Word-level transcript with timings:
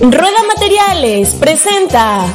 Rueda 0.00 0.42
Materiales 0.48 1.30
presenta 1.34 2.26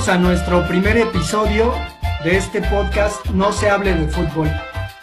Bienvenidos 0.00 0.08
a 0.08 0.28
nuestro 0.30 0.66
primer 0.66 0.96
episodio 0.96 1.74
de 2.24 2.38
este 2.38 2.62
podcast 2.62 3.26
No 3.30 3.52
se 3.52 3.68
hable 3.68 3.94
de 3.94 4.08
fútbol. 4.08 4.48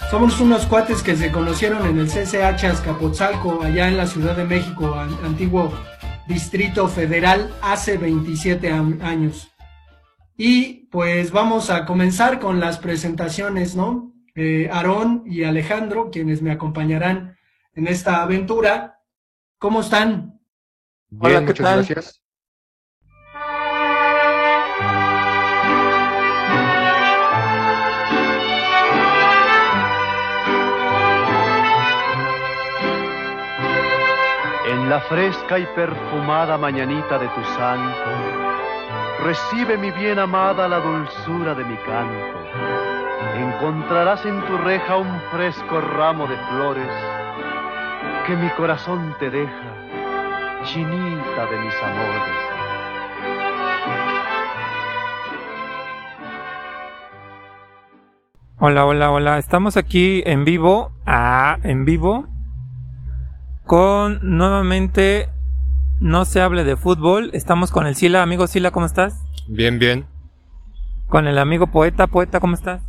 Somos 0.10 0.40
unos 0.40 0.66
cuates 0.66 1.04
que 1.04 1.16
se 1.16 1.32
conocieron 1.32 1.86
en 1.86 2.00
el 2.00 2.08
CCH 2.08 2.64
Azcapotzalco, 2.66 3.62
allá 3.62 3.90
en 3.90 3.98
la 3.98 4.08
Ciudad 4.08 4.36
de 4.36 4.44
México, 4.44 4.96
antiguo 5.23 5.72
Distrito 6.28 6.88
Federal, 6.88 7.54
hace 7.62 8.00
27 8.00 8.72
años. 8.72 9.52
Y 10.36 10.88
pues 10.88 11.32
vamos 11.32 11.70
a 11.70 11.86
comenzar 11.86 12.40
con 12.40 12.59
las 12.59 12.80
presentaciones, 12.80 13.76
¿no? 13.76 14.16
Eh, 14.34 14.68
Aarón 14.72 15.25
y 15.28 15.44
Alejandro, 15.44 16.09
quienes 16.12 16.42
me 16.42 16.52
acompañarán 16.52 17.38
en 17.75 17.88
esta 17.88 18.23
aventura. 18.23 19.00
¿Cómo 19.59 19.81
están? 19.81 20.40
Hola, 21.20 21.42
¿qué 21.42 21.45
muchas 21.45 21.64
tal? 21.64 21.75
gracias. 21.86 22.27
La 34.88 35.02
fresca 35.02 35.60
y 35.60 35.66
perfumada 35.76 36.58
mañanita 36.58 37.20
de 37.20 37.28
tu 37.28 37.44
santo, 37.58 38.10
recibe 39.22 39.78
mi 39.78 39.92
bien 39.92 40.18
amada 40.18 40.66
la 40.70 40.80
dulzura 40.80 41.54
de 41.54 41.66
mi 41.66 41.76
canto. 41.78 42.38
Encontrarás 43.36 44.26
en 44.26 44.40
tu 44.46 44.58
reja 44.58 44.96
un 44.96 45.20
fresco 45.32 45.82
ramo 45.82 46.26
de 46.28 46.38
flores 46.38 46.88
que 48.26 48.38
mi 48.38 48.50
corazón 48.52 49.14
te 49.20 49.30
deja, 49.30 49.74
chinita 50.64 51.46
de 51.48 51.60
mis 51.60 51.84
amores. 51.84 52.38
Hola, 58.60 58.86
hola, 58.86 59.12
hola. 59.12 59.38
Estamos 59.38 59.76
aquí 59.76 60.24
en 60.26 60.46
vivo. 60.46 60.92
Ah, 61.06 61.58
en 61.64 61.86
vivo 61.86 62.37
con 63.68 64.20
nuevamente 64.23 65.30
No 66.00 66.26
se 66.26 66.42
hable 66.42 66.64
de 66.64 66.78
fútbol. 66.78 67.30
Estamos 67.34 67.70
con 67.70 67.86
el 67.86 67.96
Sila. 67.96 68.24
Amigo 68.24 68.48
Sila, 68.48 68.72
¿cómo 68.72 68.86
estás? 68.86 69.22
Bien, 69.48 69.78
bien. 69.78 70.06
Con 71.08 71.28
el 71.28 71.38
amigo 71.38 71.68
Poeta. 71.68 72.08
Poeta, 72.08 72.40
¿cómo 72.40 72.56
estás? 72.56 72.82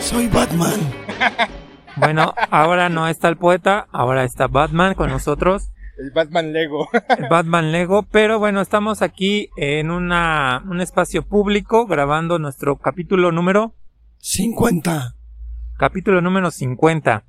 Soy 0.00 0.28
Batman. 0.28 0.80
Bueno, 1.96 2.34
ahora 2.50 2.88
no 2.88 3.08
está 3.08 3.28
el 3.28 3.36
poeta, 3.36 3.86
ahora 3.92 4.24
está 4.24 4.46
Batman 4.46 4.94
con 4.94 5.10
nosotros. 5.10 5.70
El 6.00 6.12
Batman 6.12 6.54
Lego. 6.54 6.88
El 7.18 7.28
Batman 7.28 7.72
Lego, 7.72 8.04
pero 8.04 8.38
bueno, 8.38 8.62
estamos 8.62 9.02
aquí 9.02 9.50
en 9.58 9.90
una, 9.90 10.64
un 10.66 10.80
espacio 10.80 11.26
público 11.26 11.86
grabando 11.86 12.38
nuestro 12.38 12.76
capítulo 12.76 13.32
número 13.32 13.74
50. 14.16 15.14
Capítulo 15.76 16.22
número 16.22 16.50
50. 16.50 17.24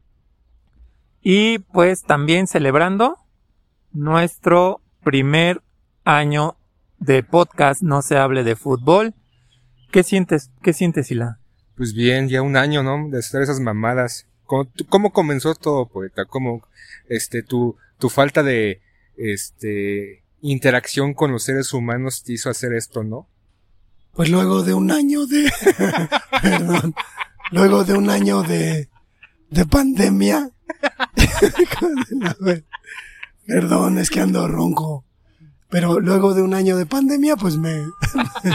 Y 1.21 1.59
pues 1.59 2.03
también 2.03 2.47
celebrando 2.47 3.17
nuestro 3.91 4.79
primer 5.03 5.61
año 6.05 6.55
de 6.97 7.23
podcast 7.23 7.81
No 7.81 8.01
se 8.01 8.17
hable 8.17 8.45
de 8.45 8.55
fútbol. 8.55 9.15
¿Qué 9.91 10.03
sientes? 10.03 10.49
¿Qué 10.63 10.71
sientes, 10.71 11.07
Sila? 11.07 11.39
Pues 11.75 11.93
bien, 11.93 12.29
ya 12.29 12.41
un 12.41 12.55
año, 12.55 12.83
¿no? 12.83 13.09
De 13.09 13.19
hacer 13.19 13.41
esas 13.41 13.59
mamadas. 13.59 14.29
¿Cómo, 14.89 15.13
comenzó 15.13 15.55
todo, 15.55 15.87
poeta? 15.87 16.25
¿Cómo, 16.25 16.61
este, 17.07 17.43
tu, 17.43 17.77
tu 17.99 18.09
falta 18.09 18.43
de 18.43 18.81
este 19.15 20.23
interacción 20.41 21.13
con 21.13 21.31
los 21.31 21.43
seres 21.43 21.71
humanos 21.73 22.23
te 22.23 22.33
hizo 22.33 22.49
hacer 22.49 22.73
esto, 22.73 23.03
¿no? 23.03 23.27
Pues 24.13 24.29
luego 24.29 24.63
de 24.63 24.73
un 24.73 24.91
año 24.91 25.25
de 25.25 25.49
perdón, 26.41 26.95
luego 27.51 27.83
de 27.83 27.93
un 27.93 28.09
año 28.09 28.41
de 28.43 28.89
de 29.49 29.65
pandemia. 29.65 30.49
perdón, 33.45 33.99
es 33.99 34.09
que 34.09 34.19
ando 34.19 34.47
ronco. 34.47 35.05
Pero 35.69 35.99
luego 35.99 36.33
de 36.33 36.41
un 36.41 36.53
año 36.53 36.75
de 36.75 36.85
pandemia, 36.85 37.37
pues 37.37 37.57
me 37.57 37.81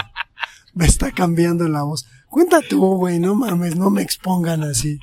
me 0.75 0.87
está 0.87 1.13
cambiando 1.13 1.69
la 1.69 1.83
voz. 1.83 2.07
Cuenta 2.29 2.61
tú, 2.61 2.97
güey, 2.97 3.19
no 3.19 3.35
mames, 3.35 3.77
no 3.77 3.89
me 3.91 4.03
expongan 4.03 4.63
así. 4.63 4.99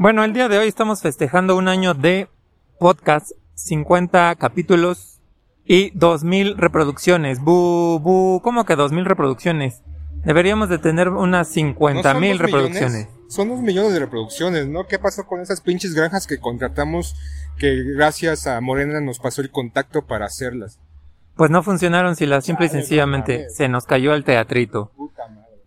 Bueno, 0.00 0.22
el 0.22 0.32
día 0.32 0.48
de 0.48 0.58
hoy 0.58 0.68
estamos 0.68 1.02
festejando 1.02 1.56
un 1.56 1.66
año 1.66 1.92
de 1.92 2.28
podcast, 2.78 3.32
50 3.54 4.36
capítulos 4.36 5.18
y 5.64 5.90
2000 5.90 6.56
reproducciones. 6.56 7.40
Bu, 7.40 7.98
bu, 7.98 8.40
¿cómo 8.40 8.64
que 8.64 8.76
2000 8.76 9.04
reproducciones? 9.04 9.82
Deberíamos 10.24 10.68
de 10.68 10.78
tener 10.78 11.08
unas 11.08 11.48
50 11.48 12.14
mil 12.14 12.38
reproducciones. 12.38 13.08
son 13.28 13.50
unos 13.50 13.64
millones 13.64 13.92
de 13.92 13.98
reproducciones, 13.98 14.68
¿no? 14.68 14.86
¿Qué 14.86 15.00
pasó 15.00 15.26
con 15.26 15.40
esas 15.40 15.60
pinches 15.62 15.94
granjas 15.94 16.28
que 16.28 16.38
contratamos 16.38 17.16
que 17.58 17.82
gracias 17.96 18.46
a 18.46 18.60
Morena 18.60 19.00
nos 19.00 19.18
pasó 19.18 19.40
el 19.40 19.50
contacto 19.50 20.06
para 20.06 20.26
hacerlas? 20.26 20.78
Pues 21.34 21.50
no 21.50 21.64
funcionaron, 21.64 22.14
si 22.14 22.24
la 22.24 22.40
simple 22.40 22.66
y 22.66 22.68
sencillamente 22.68 23.50
se 23.50 23.68
nos 23.68 23.84
cayó 23.84 24.14
el 24.14 24.22
teatrito. 24.22 24.92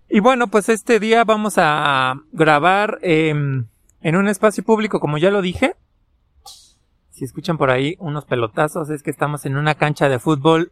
Y 0.08 0.22
bueno, 0.22 0.48
pues 0.48 0.70
este 0.70 1.02
día 1.02 1.26
vamos 1.26 1.56
a 1.58 2.16
grabar 2.32 3.00
en 4.02 4.16
un 4.16 4.28
espacio 4.28 4.64
público, 4.64 5.00
como 5.00 5.18
ya 5.18 5.32
lo 5.32 5.42
dije, 5.42 5.76
si 7.10 7.26
escuchan 7.26 7.58
por 7.58 7.70
ahí 7.70 7.96
unos 8.00 8.26
pelotazos, 8.26 8.90
es 8.90 9.04
que 9.04 9.12
estamos 9.12 9.46
en 9.46 9.56
una 9.58 9.76
cancha 9.76 10.10
de 10.10 10.18
fútbol 10.18 10.72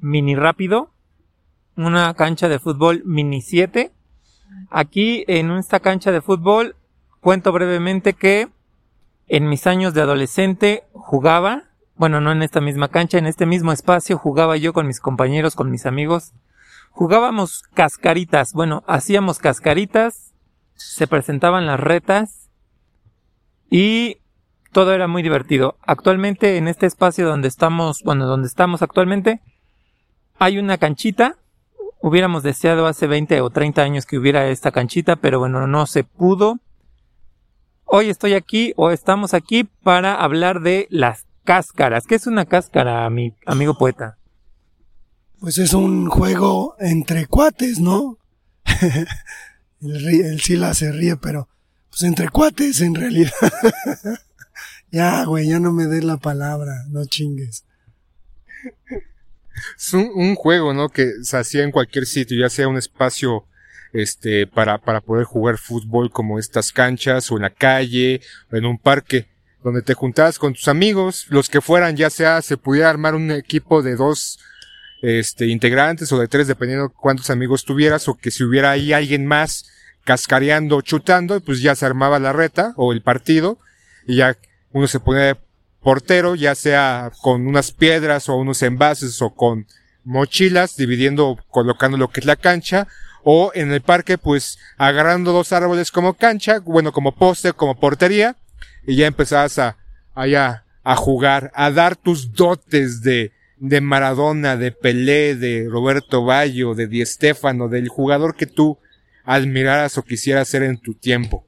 mini 0.00 0.34
rápido, 0.34 0.90
una 1.76 2.12
cancha 2.14 2.48
de 2.48 2.58
fútbol 2.58 3.02
mini 3.04 3.40
7. 3.40 3.92
Aquí 4.70 5.24
en 5.28 5.52
esta 5.52 5.80
cancha 5.80 6.10
de 6.10 6.20
fútbol 6.20 6.76
cuento 7.20 7.52
brevemente 7.52 8.12
que 8.14 8.48
en 9.28 9.48
mis 9.48 9.66
años 9.66 9.94
de 9.94 10.02
adolescente 10.02 10.84
jugaba, 10.92 11.64
bueno, 11.94 12.20
no 12.20 12.32
en 12.32 12.42
esta 12.42 12.60
misma 12.60 12.88
cancha, 12.88 13.18
en 13.18 13.26
este 13.26 13.46
mismo 13.46 13.72
espacio 13.72 14.18
jugaba 14.18 14.56
yo 14.56 14.72
con 14.72 14.86
mis 14.86 15.00
compañeros, 15.00 15.54
con 15.54 15.70
mis 15.70 15.86
amigos. 15.86 16.32
Jugábamos 16.90 17.62
cascaritas, 17.72 18.52
bueno, 18.52 18.82
hacíamos 18.86 19.38
cascaritas, 19.38 20.31
se 20.74 21.06
presentaban 21.06 21.66
las 21.66 21.80
retas 21.80 22.50
y 23.70 24.18
todo 24.72 24.92
era 24.92 25.06
muy 25.06 25.22
divertido. 25.22 25.76
Actualmente 25.82 26.56
en 26.56 26.68
este 26.68 26.86
espacio 26.86 27.26
donde 27.26 27.48
estamos, 27.48 28.02
bueno, 28.02 28.26
donde 28.26 28.48
estamos 28.48 28.82
actualmente, 28.82 29.40
hay 30.38 30.58
una 30.58 30.78
canchita. 30.78 31.36
Hubiéramos 32.00 32.42
deseado 32.42 32.86
hace 32.86 33.06
20 33.06 33.40
o 33.42 33.50
30 33.50 33.82
años 33.82 34.06
que 34.06 34.18
hubiera 34.18 34.48
esta 34.48 34.72
canchita, 34.72 35.16
pero 35.16 35.38
bueno, 35.38 35.66
no 35.66 35.86
se 35.86 36.04
pudo. 36.04 36.58
Hoy 37.84 38.08
estoy 38.08 38.34
aquí 38.34 38.72
o 38.76 38.90
estamos 38.90 39.34
aquí 39.34 39.64
para 39.64 40.14
hablar 40.14 40.60
de 40.60 40.86
las 40.90 41.26
cáscaras. 41.44 42.06
¿Qué 42.06 42.14
es 42.14 42.26
una 42.26 42.46
cáscara, 42.46 43.08
mi 43.10 43.34
amigo 43.46 43.76
poeta? 43.76 44.16
Pues 45.38 45.58
es 45.58 45.74
un 45.74 46.08
juego 46.08 46.76
entre 46.78 47.26
cuates, 47.26 47.80
¿no? 47.80 48.18
el, 49.82 50.06
el 50.06 50.40
Sila 50.40 50.74
se 50.74 50.92
ríe, 50.92 51.16
pero 51.16 51.48
pues 51.90 52.02
entre 52.02 52.28
cuates 52.28 52.80
en 52.80 52.94
realidad. 52.94 53.32
Ya, 54.92 55.24
güey, 55.24 55.48
ya 55.48 55.58
no 55.58 55.72
me 55.72 55.86
des 55.86 56.04
la 56.04 56.18
palabra, 56.18 56.84
no 56.90 57.06
chingues. 57.06 57.64
Es 59.78 59.94
un, 59.94 60.34
juego, 60.34 60.74
¿no? 60.74 60.90
Que 60.90 61.10
se 61.22 61.38
hacía 61.38 61.64
en 61.64 61.70
cualquier 61.70 62.04
sitio, 62.04 62.38
ya 62.38 62.50
sea 62.50 62.68
un 62.68 62.76
espacio 62.76 63.46
este, 63.94 64.46
para, 64.46 64.76
para 64.76 65.00
poder 65.00 65.24
jugar 65.24 65.56
fútbol 65.56 66.10
como 66.10 66.38
estas 66.38 66.72
canchas 66.72 67.32
o 67.32 67.36
en 67.36 67.42
la 67.42 67.50
calle 67.50 68.20
o 68.50 68.56
en 68.56 68.66
un 68.66 68.78
parque 68.78 69.28
donde 69.64 69.80
te 69.80 69.94
juntabas 69.94 70.38
con 70.38 70.52
tus 70.52 70.68
amigos, 70.68 71.26
los 71.30 71.48
que 71.48 71.62
fueran, 71.62 71.96
ya 71.96 72.10
sea 72.10 72.42
se 72.42 72.58
pudiera 72.58 72.90
armar 72.90 73.14
un 73.14 73.30
equipo 73.30 73.82
de 73.82 73.96
dos 73.96 74.40
este, 75.00 75.46
integrantes 75.46 76.12
o 76.12 76.18
de 76.18 76.28
tres, 76.28 76.48
dependiendo 76.48 76.90
cuántos 76.90 77.30
amigos 77.30 77.64
tuvieras, 77.64 78.08
o 78.08 78.14
que 78.14 78.30
si 78.30 78.44
hubiera 78.44 78.72
ahí 78.72 78.92
alguien 78.92 79.24
más 79.24 79.71
cascareando 80.04 80.80
chutando, 80.80 81.40
pues 81.40 81.62
ya 81.62 81.74
se 81.74 81.86
armaba 81.86 82.18
la 82.18 82.32
reta 82.32 82.74
o 82.76 82.92
el 82.92 83.02
partido, 83.02 83.58
y 84.06 84.16
ya 84.16 84.36
uno 84.72 84.86
se 84.86 85.00
ponía 85.00 85.38
portero, 85.82 86.34
ya 86.34 86.54
sea 86.54 87.10
con 87.22 87.46
unas 87.46 87.72
piedras 87.72 88.28
o 88.28 88.36
unos 88.36 88.62
envases 88.62 89.20
o 89.20 89.30
con 89.30 89.66
mochilas, 90.04 90.76
dividiendo, 90.76 91.38
colocando 91.50 91.96
lo 91.96 92.08
que 92.08 92.20
es 92.20 92.26
la 92.26 92.36
cancha, 92.36 92.88
o 93.24 93.52
en 93.54 93.72
el 93.72 93.82
parque, 93.82 94.18
pues 94.18 94.58
agarrando 94.76 95.32
dos 95.32 95.52
árboles 95.52 95.90
como 95.90 96.14
cancha, 96.14 96.58
bueno, 96.60 96.92
como 96.92 97.14
poste, 97.14 97.52
como 97.52 97.78
portería, 97.78 98.36
y 98.86 98.96
ya 98.96 99.06
empezabas 99.06 99.58
a, 99.58 99.76
allá, 100.14 100.64
a 100.82 100.96
jugar, 100.96 101.52
a 101.54 101.70
dar 101.70 101.94
tus 101.94 102.32
dotes 102.32 103.02
de, 103.02 103.32
de 103.58 103.80
Maradona, 103.80 104.56
de 104.56 104.72
Pelé, 104.72 105.36
de 105.36 105.68
Roberto 105.70 106.24
Ballo, 106.24 106.74
de 106.74 106.88
Di 106.88 107.06
Stéfano, 107.06 107.68
del 107.68 107.88
jugador 107.88 108.34
que 108.34 108.46
tú 108.46 108.78
admiraras 109.24 109.98
o 109.98 110.02
quisieras 110.02 110.48
ser 110.48 110.62
en 110.62 110.78
tu 110.78 110.94
tiempo. 110.94 111.44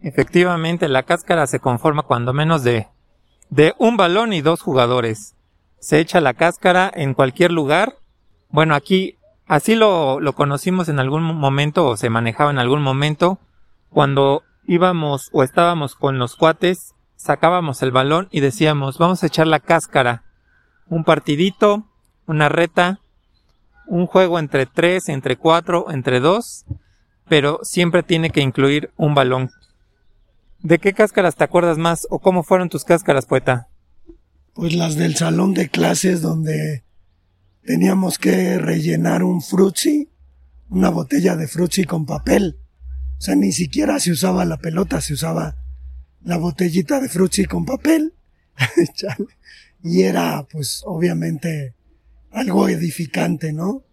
Efectivamente, 0.00 0.88
la 0.88 1.04
cáscara 1.04 1.46
se 1.46 1.60
conforma 1.60 2.02
cuando 2.02 2.32
menos 2.32 2.62
de, 2.62 2.88
de 3.50 3.74
un 3.78 3.96
balón 3.96 4.32
y 4.32 4.42
dos 4.42 4.60
jugadores. 4.60 5.34
Se 5.78 5.98
echa 5.98 6.20
la 6.20 6.34
cáscara 6.34 6.90
en 6.94 7.14
cualquier 7.14 7.52
lugar. 7.52 7.96
Bueno, 8.50 8.74
aquí 8.74 9.18
así 9.46 9.74
lo, 9.74 10.20
lo 10.20 10.34
conocimos 10.34 10.88
en 10.88 10.98
algún 10.98 11.22
momento 11.22 11.86
o 11.86 11.96
se 11.96 12.10
manejaba 12.10 12.50
en 12.50 12.58
algún 12.58 12.82
momento 12.82 13.38
cuando 13.90 14.42
íbamos 14.66 15.30
o 15.32 15.42
estábamos 15.42 15.94
con 15.94 16.18
los 16.18 16.36
cuates, 16.36 16.94
sacábamos 17.16 17.82
el 17.82 17.92
balón 17.92 18.28
y 18.30 18.40
decíamos, 18.40 18.98
vamos 18.98 19.22
a 19.22 19.26
echar 19.26 19.46
la 19.46 19.60
cáscara. 19.60 20.24
Un 20.88 21.04
partidito, 21.04 21.86
una 22.26 22.48
reta, 22.48 23.00
un 23.86 24.06
juego 24.06 24.38
entre 24.38 24.66
tres, 24.66 25.08
entre 25.08 25.36
cuatro, 25.36 25.90
entre 25.90 26.20
dos, 26.20 26.64
pero 27.28 27.60
siempre 27.62 28.02
tiene 28.02 28.30
que 28.30 28.40
incluir 28.40 28.90
un 28.96 29.14
balón. 29.14 29.50
¿De 30.60 30.78
qué 30.78 30.92
cáscaras 30.92 31.36
te 31.36 31.44
acuerdas 31.44 31.78
más 31.78 32.06
o 32.10 32.18
cómo 32.18 32.42
fueron 32.42 32.68
tus 32.68 32.84
cáscaras, 32.84 33.26
poeta? 33.26 33.68
Pues 34.54 34.74
las 34.74 34.96
del 34.96 35.16
salón 35.16 35.52
de 35.52 35.68
clases 35.68 36.22
donde 36.22 36.84
teníamos 37.64 38.18
que 38.18 38.58
rellenar 38.58 39.22
un 39.22 39.42
frutzi, 39.42 40.10
una 40.68 40.90
botella 40.90 41.36
de 41.36 41.48
frutzi 41.48 41.84
con 41.84 42.06
papel 42.06 42.58
o 43.18 43.26
sea, 43.26 43.36
ni 43.36 43.52
siquiera 43.52 43.98
se 44.00 44.12
usaba 44.12 44.44
la 44.44 44.58
pelota, 44.58 45.00
se 45.00 45.14
usaba 45.14 45.56
la 46.22 46.36
botellita 46.36 47.00
de 47.00 47.08
frutzi 47.08 47.46
con 47.46 47.64
papel. 47.64 48.12
y 49.82 50.02
era, 50.02 50.46
pues, 50.50 50.82
obviamente, 50.84 51.74
algo 52.34 52.68
edificante, 52.68 53.52
¿no? 53.52 53.84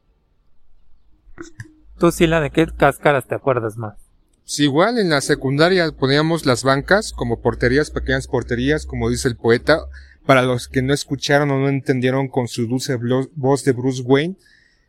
Tú, 1.97 2.11
Sila, 2.11 2.41
¿de 2.41 2.49
qué 2.49 2.65
cáscaras 2.65 3.27
te 3.27 3.35
acuerdas 3.35 3.77
más? 3.77 3.95
Pues 4.43 4.59
igual 4.59 4.97
en 4.97 5.09
la 5.09 5.21
secundaria 5.21 5.91
poníamos 5.91 6.45
las 6.45 6.63
bancas 6.63 7.13
como 7.13 7.41
porterías, 7.41 7.91
pequeñas 7.91 8.27
porterías, 8.27 8.85
como 8.85 9.09
dice 9.09 9.27
el 9.27 9.37
poeta. 9.37 9.79
Para 10.25 10.43
los 10.43 10.67
que 10.67 10.81
no 10.81 10.93
escucharon 10.93 11.49
o 11.51 11.59
no 11.59 11.69
entendieron 11.69 12.27
con 12.27 12.47
su 12.47 12.67
dulce 12.67 12.97
voz 13.35 13.63
de 13.63 13.71
Bruce 13.71 14.03
Wayne, 14.03 14.35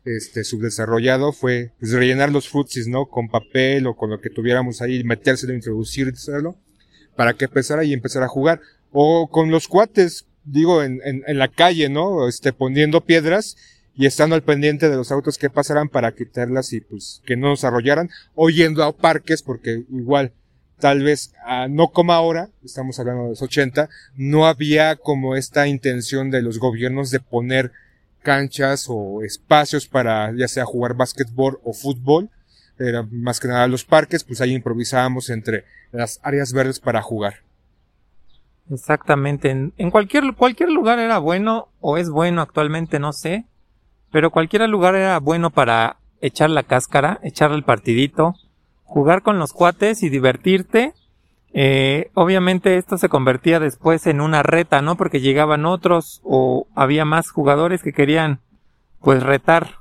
este, 0.04 0.44
subdesarrollado 0.44 1.32
fue 1.32 1.72
pues, 1.78 1.92
rellenar 1.92 2.30
los 2.30 2.48
frutsis, 2.48 2.88
¿no? 2.88 3.06
Con 3.06 3.28
papel 3.28 3.86
o 3.86 3.94
con 3.94 4.10
lo 4.10 4.20
que 4.20 4.30
tuviéramos 4.30 4.82
ahí, 4.82 5.04
metérselo, 5.04 5.54
introducirlo, 5.54 6.56
para 7.16 7.34
que 7.34 7.46
empezara 7.46 7.84
y 7.84 7.92
empezara 7.92 8.26
a 8.26 8.28
jugar. 8.28 8.60
O 8.90 9.28
con 9.30 9.50
los 9.50 9.68
cuates, 9.68 10.26
digo, 10.44 10.82
en, 10.82 11.00
en, 11.04 11.22
en, 11.26 11.38
la 11.38 11.48
calle, 11.48 11.88
¿no? 11.88 12.28
Este, 12.28 12.52
poniendo 12.52 13.02
piedras 13.02 13.56
y 13.94 14.06
estando 14.06 14.34
al 14.34 14.42
pendiente 14.42 14.88
de 14.88 14.96
los 14.96 15.12
autos 15.12 15.38
que 15.38 15.50
pasaran 15.50 15.88
para 15.88 16.12
quitarlas 16.12 16.72
y 16.72 16.80
pues 16.80 17.20
que 17.26 17.36
no 17.36 17.48
nos 17.48 17.64
arrollaran, 17.64 18.10
o 18.34 18.48
yendo 18.50 18.82
a 18.84 18.96
parques, 18.96 19.42
porque 19.42 19.84
igual, 19.90 20.32
tal 20.78 21.02
vez, 21.02 21.32
ah, 21.44 21.68
no 21.68 21.88
como 21.88 22.12
ahora, 22.12 22.48
estamos 22.64 22.98
hablando 22.98 23.24
de 23.24 23.28
los 23.30 23.42
80, 23.42 23.88
no 24.16 24.46
había 24.46 24.96
como 24.96 25.36
esta 25.36 25.66
intención 25.68 26.30
de 26.30 26.42
los 26.42 26.58
gobiernos 26.58 27.10
de 27.10 27.20
poner 27.20 27.72
canchas 28.22 28.86
o 28.88 29.22
espacios 29.22 29.86
para 29.86 30.32
ya 30.34 30.48
sea 30.48 30.64
jugar 30.64 30.94
básquetbol 30.94 31.60
o 31.64 31.72
fútbol. 31.72 32.30
Era 32.78 33.06
más 33.10 33.38
que 33.38 33.48
nada 33.48 33.66
los 33.66 33.84
parques, 33.84 34.24
pues 34.24 34.40
ahí 34.40 34.54
improvisábamos 34.54 35.28
entre 35.28 35.64
las 35.92 36.18
áreas 36.22 36.52
verdes 36.52 36.80
para 36.80 37.02
jugar. 37.02 37.42
Exactamente. 38.70 39.50
En, 39.50 39.90
cualquier, 39.90 40.34
cualquier 40.34 40.70
lugar 40.70 40.98
era 40.98 41.18
bueno 41.18 41.68
o 41.80 41.96
es 41.96 42.10
bueno 42.10 42.42
actualmente, 42.42 42.98
no 42.98 43.12
sé. 43.12 43.46
Pero 44.10 44.30
cualquier 44.30 44.68
lugar 44.68 44.94
era 44.94 45.18
bueno 45.18 45.50
para 45.50 45.96
echar 46.20 46.50
la 46.50 46.62
cáscara, 46.62 47.18
echar 47.22 47.52
el 47.52 47.64
partidito, 47.64 48.34
jugar 48.84 49.22
con 49.22 49.38
los 49.38 49.52
cuates 49.52 50.02
y 50.02 50.08
divertirte 50.08 50.94
eh, 51.54 52.10
obviamente 52.14 52.78
esto 52.78 52.96
se 52.96 53.10
convertía 53.10 53.60
después 53.60 54.06
en 54.06 54.20
una 54.20 54.42
reta, 54.42 54.80
¿no? 54.80 54.96
Porque 54.96 55.20
llegaban 55.20 55.66
otros 55.66 56.20
o 56.24 56.66
había 56.74 57.04
más 57.04 57.30
jugadores 57.30 57.82
que 57.82 57.92
querían 57.92 58.40
pues 59.00 59.22
retar 59.22 59.76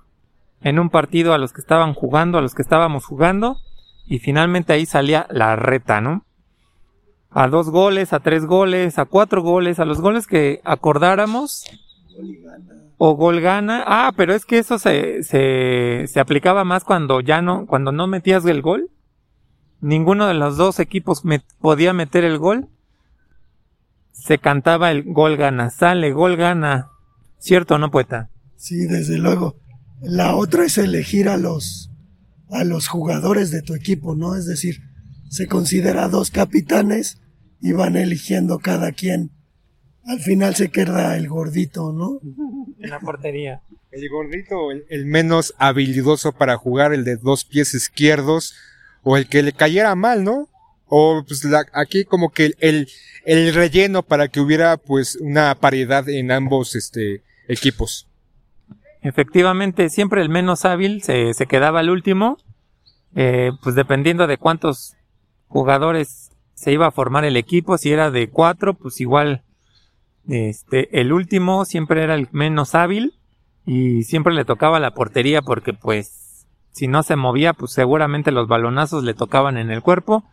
en 0.61 0.79
un 0.79 0.89
partido 0.89 1.33
a 1.33 1.37
los 1.37 1.53
que 1.53 1.61
estaban 1.61 1.93
jugando, 1.93 2.37
a 2.37 2.41
los 2.41 2.55
que 2.55 2.61
estábamos 2.61 3.05
jugando 3.05 3.57
y 4.05 4.19
finalmente 4.19 4.73
ahí 4.73 4.85
salía 4.85 5.27
la 5.29 5.55
reta, 5.55 6.01
¿no? 6.01 6.25
A 7.31 7.47
dos 7.47 7.69
goles, 7.69 8.13
a 8.13 8.19
tres 8.19 8.45
goles, 8.45 8.99
a 8.99 9.05
cuatro 9.05 9.41
goles, 9.41 9.79
a 9.79 9.85
los 9.85 10.01
goles 10.01 10.27
que 10.27 10.61
acordáramos. 10.63 11.63
O 12.97 13.15
gol 13.15 13.41
gana. 13.41 13.83
Ah, 13.87 14.11
pero 14.15 14.33
es 14.35 14.45
que 14.45 14.59
eso 14.59 14.77
se, 14.77 15.23
se, 15.23 16.05
se 16.07 16.19
aplicaba 16.19 16.63
más 16.63 16.83
cuando 16.83 17.21
ya 17.21 17.41
no, 17.41 17.65
cuando 17.65 17.91
no 17.91 18.05
metías 18.05 18.45
el 18.45 18.61
gol 18.61 18.91
ninguno 19.81 20.27
de 20.27 20.35
los 20.35 20.55
dos 20.57 20.79
equipos 20.79 21.23
podía 21.59 21.93
meter 21.93 22.23
el 22.23 22.37
gol, 22.37 22.69
se 24.11 24.37
cantaba 24.37 24.91
el 24.91 25.03
gol 25.03 25.35
gana, 25.35 25.69
sale, 25.69 26.13
gol 26.13 26.37
gana. 26.37 26.89
¿Cierto 27.39 27.79
no, 27.79 27.89
poeta? 27.89 28.29
Sí, 28.55 28.85
desde 28.85 29.17
luego. 29.17 29.57
La 29.99 30.35
otra 30.35 30.65
es 30.65 30.77
elegir 30.77 31.27
a 31.27 31.37
los, 31.37 31.89
a 32.49 32.63
los 32.63 32.87
jugadores 32.87 33.49
de 33.49 33.63
tu 33.63 33.73
equipo, 33.73 34.15
¿no? 34.15 34.35
Es 34.35 34.45
decir, 34.45 34.81
se 35.29 35.47
considera 35.47 36.07
dos 36.07 36.29
capitanes 36.29 37.19
y 37.61 37.73
van 37.73 37.95
eligiendo 37.95 38.59
cada 38.59 38.91
quien. 38.91 39.31
Al 40.05 40.19
final 40.19 40.55
se 40.55 40.71
queda 40.71 41.15
el 41.15 41.29
gordito, 41.29 41.93
¿no? 41.93 42.19
En 42.79 42.89
la 42.89 42.99
portería. 42.99 43.61
El 43.91 44.09
gordito, 44.09 44.71
el, 44.71 44.85
el 44.89 45.05
menos 45.05 45.53
habilidoso 45.57 46.31
para 46.31 46.57
jugar, 46.57 46.93
el 46.93 47.03
de 47.03 47.17
dos 47.17 47.45
pies 47.45 47.73
izquierdos, 47.73 48.55
o 49.03 49.17
el 49.17 49.27
que 49.27 49.43
le 49.43 49.53
cayera 49.53 49.95
mal, 49.95 50.23
¿no? 50.23 50.49
O 50.87 51.23
pues 51.25 51.43
la, 51.45 51.65
aquí 51.73 52.03
como 52.03 52.31
que 52.31 52.53
el, 52.59 52.87
el 53.25 53.53
relleno 53.53 54.03
para 54.03 54.27
que 54.27 54.39
hubiera 54.39 54.77
pues 54.77 55.15
una 55.15 55.55
paridad 55.55 56.09
en 56.09 56.31
ambos 56.31 56.75
este 56.75 57.23
equipos. 57.47 58.07
Efectivamente, 59.01 59.89
siempre 59.89 60.21
el 60.21 60.29
menos 60.29 60.65
hábil 60.65 61.01
se, 61.01 61.33
se 61.33 61.45
quedaba 61.47 61.79
al 61.79 61.89
último, 61.89 62.37
eh, 63.15 63.51
pues 63.63 63.75
dependiendo 63.75 64.27
de 64.27 64.37
cuántos 64.37 64.95
jugadores 65.47 66.30
se 66.61 66.71
iba 66.71 66.85
a 66.85 66.91
formar 66.91 67.25
el 67.25 67.37
equipo, 67.37 67.79
si 67.79 67.91
era 67.91 68.11
de 68.11 68.29
cuatro, 68.29 68.75
pues 68.75 69.01
igual 69.01 69.41
este, 70.27 71.01
el 71.01 71.11
último 71.11 71.65
siempre 71.65 72.03
era 72.03 72.13
el 72.13 72.27
menos 72.31 72.75
hábil 72.75 73.15
y 73.65 74.03
siempre 74.03 74.31
le 74.35 74.45
tocaba 74.45 74.79
la 74.79 74.93
portería 74.93 75.41
porque 75.41 75.73
pues 75.73 76.45
si 76.71 76.87
no 76.87 77.01
se 77.01 77.15
movía, 77.15 77.53
pues 77.53 77.71
seguramente 77.71 78.31
los 78.31 78.47
balonazos 78.47 79.03
le 79.03 79.15
tocaban 79.15 79.57
en 79.57 79.71
el 79.71 79.81
cuerpo. 79.81 80.23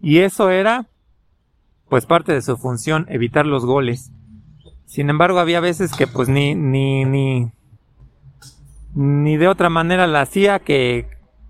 Y 0.00 0.18
eso 0.18 0.50
era, 0.50 0.86
pues 1.88 2.06
parte 2.06 2.32
de 2.32 2.42
su 2.42 2.56
función, 2.56 3.06
evitar 3.08 3.44
los 3.44 3.66
goles. 3.66 4.12
Sin 4.86 5.10
embargo, 5.10 5.40
había 5.40 5.58
veces 5.58 5.92
que 5.94 6.06
pues 6.06 6.28
ni, 6.28 6.54
ni, 6.54 7.04
ni, 7.04 7.50
ni 8.94 9.36
de 9.36 9.48
otra 9.48 9.68
manera 9.68 10.06
la 10.06 10.20
hacía 10.20 10.60
que 10.60 11.08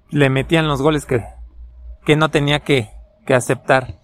le 0.08 0.30
metían 0.30 0.68
los 0.68 0.80
goles 0.80 1.04
que, 1.04 1.22
que 2.06 2.16
no 2.16 2.30
tenía 2.30 2.60
que, 2.60 2.88
que 3.26 3.34
aceptar. 3.34 4.00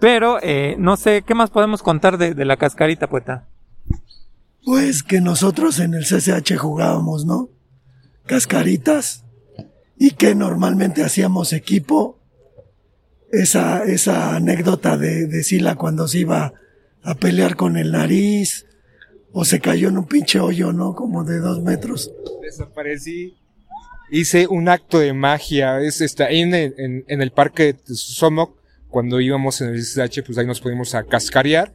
Pero, 0.00 0.38
eh, 0.42 0.76
no 0.78 0.96
sé, 0.96 1.22
¿qué 1.26 1.34
más 1.34 1.50
podemos 1.50 1.82
contar 1.82 2.18
de, 2.18 2.34
de 2.34 2.44
la 2.44 2.56
cascarita, 2.56 3.08
poeta? 3.08 3.46
Pues 4.64 5.02
que 5.02 5.20
nosotros 5.20 5.78
en 5.78 5.94
el 5.94 6.04
CCH 6.04 6.56
jugábamos, 6.56 7.24
¿no? 7.24 7.48
Cascaritas 8.26 9.24
y 9.98 10.10
que 10.12 10.34
normalmente 10.34 11.02
hacíamos 11.04 11.52
equipo. 11.52 12.18
Esa, 13.32 13.84
esa 13.84 14.36
anécdota 14.36 14.96
de, 14.96 15.26
de 15.26 15.42
Sila 15.42 15.74
cuando 15.74 16.06
se 16.08 16.18
iba 16.20 16.52
a 17.02 17.14
pelear 17.14 17.56
con 17.56 17.76
el 17.76 17.92
nariz 17.92 18.66
o 19.32 19.44
se 19.44 19.60
cayó 19.60 19.88
en 19.88 19.98
un 19.98 20.06
pinche 20.06 20.38
hoyo, 20.40 20.72
¿no? 20.72 20.94
Como 20.94 21.24
de 21.24 21.38
dos 21.40 21.60
metros. 21.62 22.10
Desaparecí. 22.42 23.36
hice 24.10 24.46
un 24.46 24.68
acto 24.68 24.98
de 25.00 25.12
magia. 25.12 25.80
Es 25.80 26.00
ahí 26.20 26.40
en, 26.40 26.54
el- 26.54 26.74
en, 26.78 27.04
en 27.08 27.22
el 27.22 27.30
parque 27.32 27.72
de 27.74 27.94
Somok, 27.94 28.56
cuando 28.96 29.20
íbamos 29.20 29.60
en 29.60 29.74
el 29.74 29.78
SH, 29.78 30.22
pues 30.22 30.38
ahí 30.38 30.46
nos 30.46 30.62
pudimos 30.62 30.94
a 30.94 31.04
cascarear. 31.04 31.70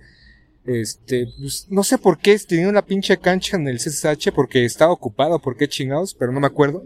Este, 0.66 1.28
pues, 1.40 1.68
no 1.70 1.84
sé 1.84 2.00
por 2.00 2.18
qué 2.18 2.36
tenía 2.40 2.68
una 2.68 2.84
pinche 2.84 3.16
cancha 3.18 3.58
en 3.58 3.68
el 3.68 3.78
CSH 3.78 4.32
porque 4.34 4.66
estaba 4.66 4.92
ocupado, 4.92 5.38
por 5.38 5.56
qué 5.56 5.68
chingados, 5.68 6.16
pero 6.16 6.32
no 6.32 6.40
me 6.40 6.48
acuerdo. 6.48 6.84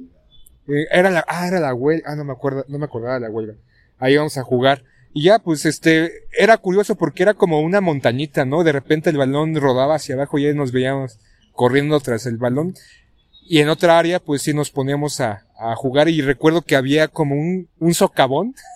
Eh, 0.67 0.87
era 0.91 1.09
la, 1.09 1.23
ah, 1.29 1.47
era 1.47 1.61
la 1.61 1.73
huelga, 1.73 2.11
ah, 2.11 2.17
no 2.17 2.25
me 2.25 2.33
acuerdo, 2.33 2.65
no 2.67 2.77
me 2.77 2.83
acordaba 2.83 3.13
de 3.13 3.21
la 3.21 3.29
huelga. 3.29 3.53
Ahí 3.97 4.15
íbamos 4.15 4.37
a 4.37 4.43
jugar. 4.43 4.83
Y 5.13 5.23
ya, 5.23 5.39
pues, 5.39 5.65
este, 5.65 6.11
era 6.37 6.57
curioso 6.57 6.95
porque 6.95 7.23
era 7.23 7.33
como 7.33 7.61
una 7.61 7.79
montañita, 7.79 8.43
¿no? 8.43 8.65
De 8.65 8.73
repente 8.73 9.11
el 9.11 9.17
balón 9.17 9.55
rodaba 9.55 9.95
hacia 9.95 10.15
abajo 10.15 10.37
y 10.37 10.47
ahí 10.47 10.53
nos 10.53 10.73
veíamos 10.73 11.17
corriendo 11.53 11.97
tras 12.01 12.25
el 12.25 12.35
balón. 12.35 12.73
Y 13.47 13.59
en 13.59 13.69
otra 13.69 13.97
área, 13.97 14.19
pues 14.19 14.41
sí 14.41 14.53
nos 14.53 14.69
poníamos 14.69 15.21
a, 15.21 15.45
a 15.57 15.77
jugar 15.77 16.09
y 16.09 16.19
recuerdo 16.19 16.61
que 16.61 16.75
había 16.75 17.07
como 17.07 17.35
un, 17.35 17.69
un 17.79 17.93
socavón 17.93 18.53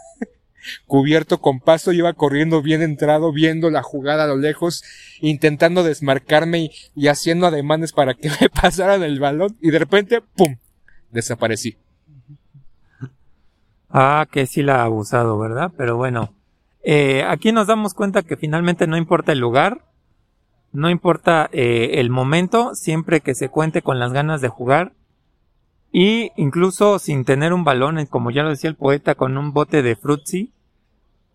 cubierto 0.86 1.40
con 1.40 1.60
pasto, 1.60 1.92
yo 1.92 2.00
iba 2.00 2.14
corriendo 2.14 2.62
bien 2.62 2.82
entrado, 2.82 3.32
viendo 3.32 3.70
la 3.70 3.84
jugada 3.84 4.26
a 4.26 4.28
lo 4.28 4.38
lejos, 4.38 4.84
intentando 5.22 5.84
desmarcarme 5.84 6.72
y, 6.96 7.08
haciendo 7.08 7.48
ademanes 7.48 7.92
para 7.94 8.14
que 8.14 8.30
me 8.42 8.50
pasaran 8.50 9.04
el 9.04 9.20
balón 9.20 9.58
y 9.62 9.72
de 9.72 9.80
repente, 9.80 10.22
¡pum! 10.36 10.58
Desaparecí. 11.12 11.78
Ah, 13.90 14.28
que 14.32 14.46
sí 14.46 14.62
la 14.62 14.82
ha 14.82 14.84
abusado, 14.84 15.40
¿verdad? 15.40 15.72
Pero 15.76 15.98
bueno, 15.98 16.36
eh, 16.84 17.24
aquí 17.28 17.52
nos 17.52 17.68
damos 17.68 17.94
cuenta 17.94 18.22
que 18.22 18.38
finalmente 18.38 18.86
no 18.86 18.98
importa 18.98 19.32
el 19.32 19.40
lugar, 19.40 19.86
no 20.72 20.92
importa 20.92 21.50
eh, 21.52 21.92
el 21.96 22.12
momento, 22.12 22.76
siempre 22.76 23.22
que 23.22 23.34
se 23.34 23.50
cuente 23.50 23.82
con 23.82 23.98
las 23.98 24.14
ganas 24.14 24.42
de 24.42 24.50
jugar 24.50 24.94
y 25.92 26.32
incluso 26.36 27.00
sin 27.00 27.26
tener 27.26 27.54
un 27.54 27.64
balón, 27.64 27.98
eh, 27.98 28.08
como 28.08 28.32
ya 28.32 28.44
lo 28.44 28.50
decía 28.50 28.70
el 28.70 28.76
poeta, 28.76 29.16
con 29.16 29.38
un 29.38 29.54
bote 29.54 29.82
de 29.82 29.96
frutzi 29.96 30.54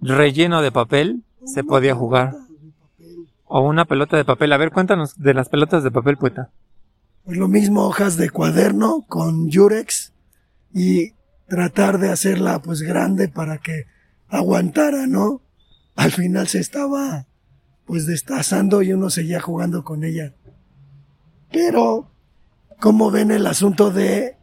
relleno 0.00 0.62
de 0.62 0.70
papel, 0.70 1.22
se 1.44 1.64
podía 1.64 1.94
jugar. 1.94 2.36
O 3.46 3.60
una 3.60 3.84
pelota 3.84 4.16
de 4.16 4.24
papel. 4.24 4.52
A 4.52 4.56
ver, 4.56 4.70
cuéntanos 4.70 5.18
de 5.18 5.34
las 5.34 5.48
pelotas 5.48 5.82
de 5.82 5.90
papel, 5.90 6.16
poeta. 6.16 6.50
Pues 7.24 7.38
lo 7.38 7.48
mismo 7.48 7.82
hojas 7.82 8.16
de 8.16 8.30
cuaderno 8.30 9.04
con 9.08 9.50
Yurex 9.50 10.12
y 10.72 11.12
tratar 11.48 11.98
de 11.98 12.10
hacerla 12.10 12.60
pues 12.60 12.82
grande 12.82 13.28
para 13.28 13.58
que 13.58 13.86
aguantara, 14.28 15.06
¿no? 15.06 15.40
Al 15.94 16.12
final 16.12 16.48
se 16.48 16.58
estaba 16.58 17.26
pues 17.86 18.06
destazando 18.06 18.82
y 18.82 18.92
uno 18.92 19.10
seguía 19.10 19.40
jugando 19.40 19.84
con 19.84 20.04
ella. 20.04 20.34
Pero, 21.52 22.10
¿cómo 22.80 23.10
ven 23.10 23.30
el 23.30 23.46
asunto 23.46 23.90
de 23.90 24.36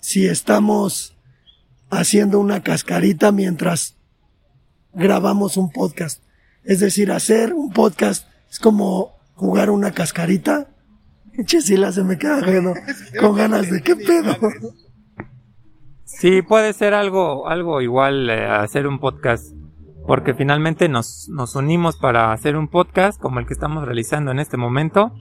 si 0.00 0.26
estamos 0.26 1.16
haciendo 1.90 2.38
una 2.38 2.62
cascarita 2.62 3.32
mientras 3.32 3.96
grabamos 4.92 5.56
un 5.56 5.70
podcast? 5.70 6.22
Es 6.64 6.80
decir, 6.80 7.12
hacer 7.12 7.52
un 7.52 7.72
podcast 7.72 8.26
es 8.50 8.58
como 8.58 9.16
jugar 9.34 9.70
una 9.70 9.92
cascarita. 9.92 10.68
Chesila 11.44 11.92
se 11.92 12.02
me 12.02 12.18
queda 12.18 12.40
con 13.20 13.36
ganas 13.36 13.70
de 13.70 13.82
qué 13.82 13.94
pedo. 13.94 14.36
Sí, 16.04 16.40
puede 16.40 16.72
ser 16.72 16.94
algo, 16.94 17.48
algo 17.48 17.82
igual 17.82 18.30
eh, 18.30 18.46
hacer 18.46 18.86
un 18.86 19.00
podcast, 19.00 19.52
porque 20.06 20.34
finalmente 20.34 20.88
nos, 20.88 21.28
nos 21.28 21.56
unimos 21.56 21.96
para 21.96 22.32
hacer 22.32 22.56
un 22.56 22.68
podcast 22.68 23.20
como 23.20 23.40
el 23.40 23.46
que 23.46 23.52
estamos 23.52 23.84
realizando 23.84 24.30
en 24.30 24.38
este 24.38 24.56
momento. 24.56 25.12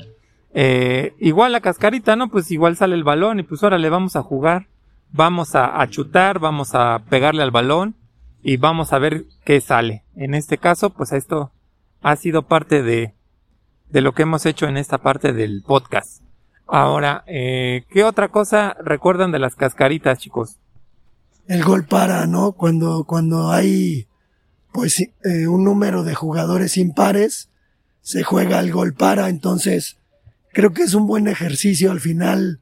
Eh, 0.57 1.13
igual 1.19 1.51
la 1.51 1.59
cascarita, 1.59 2.15
¿no? 2.15 2.31
Pues 2.31 2.49
igual 2.49 2.77
sale 2.77 2.95
el 2.95 3.03
balón 3.03 3.41
y 3.41 3.43
pues 3.43 3.61
ahora 3.61 3.77
le 3.77 3.89
vamos 3.89 4.15
a 4.15 4.23
jugar, 4.23 4.69
vamos 5.11 5.53
a, 5.53 5.85
chutar, 5.89 6.39
vamos 6.39 6.73
a 6.73 7.03
pegarle 7.09 7.43
al 7.43 7.51
balón 7.51 7.97
y 8.41 8.55
vamos 8.55 8.93
a 8.93 8.99
ver 8.99 9.25
qué 9.43 9.59
sale. 9.59 10.05
En 10.15 10.33
este 10.33 10.57
caso, 10.57 10.91
pues 10.91 11.11
esto 11.11 11.51
ha 12.01 12.15
sido 12.15 12.43
parte 12.43 12.83
de, 12.83 13.15
de 13.89 13.99
lo 13.99 14.13
que 14.13 14.21
hemos 14.21 14.45
hecho 14.45 14.65
en 14.65 14.77
esta 14.77 14.99
parte 14.99 15.33
del 15.33 15.61
podcast. 15.61 16.21
Ahora, 16.67 17.25
eh, 17.27 17.83
¿qué 17.89 18.05
otra 18.05 18.29
cosa 18.29 18.77
recuerdan 18.81 19.33
de 19.33 19.39
las 19.39 19.55
cascaritas, 19.57 20.19
chicos? 20.19 20.59
El 21.47 21.65
gol 21.65 21.83
para, 21.83 22.27
¿no? 22.27 22.53
Cuando, 22.53 23.03
cuando 23.03 23.51
hay 23.51 24.07
pues 24.71 25.01
eh, 25.01 25.47
un 25.47 25.65
número 25.65 26.03
de 26.03 26.15
jugadores 26.15 26.77
impares, 26.77 27.49
se 27.99 28.23
juega 28.23 28.61
el 28.61 28.71
gol 28.71 28.93
para, 28.93 29.27
entonces 29.27 29.97
creo 30.55 30.71
que 30.71 30.83
es 30.83 30.93
un 30.93 31.05
buen 31.05 31.27
ejercicio. 31.27 31.91
Al 31.91 31.99
final 31.99 32.61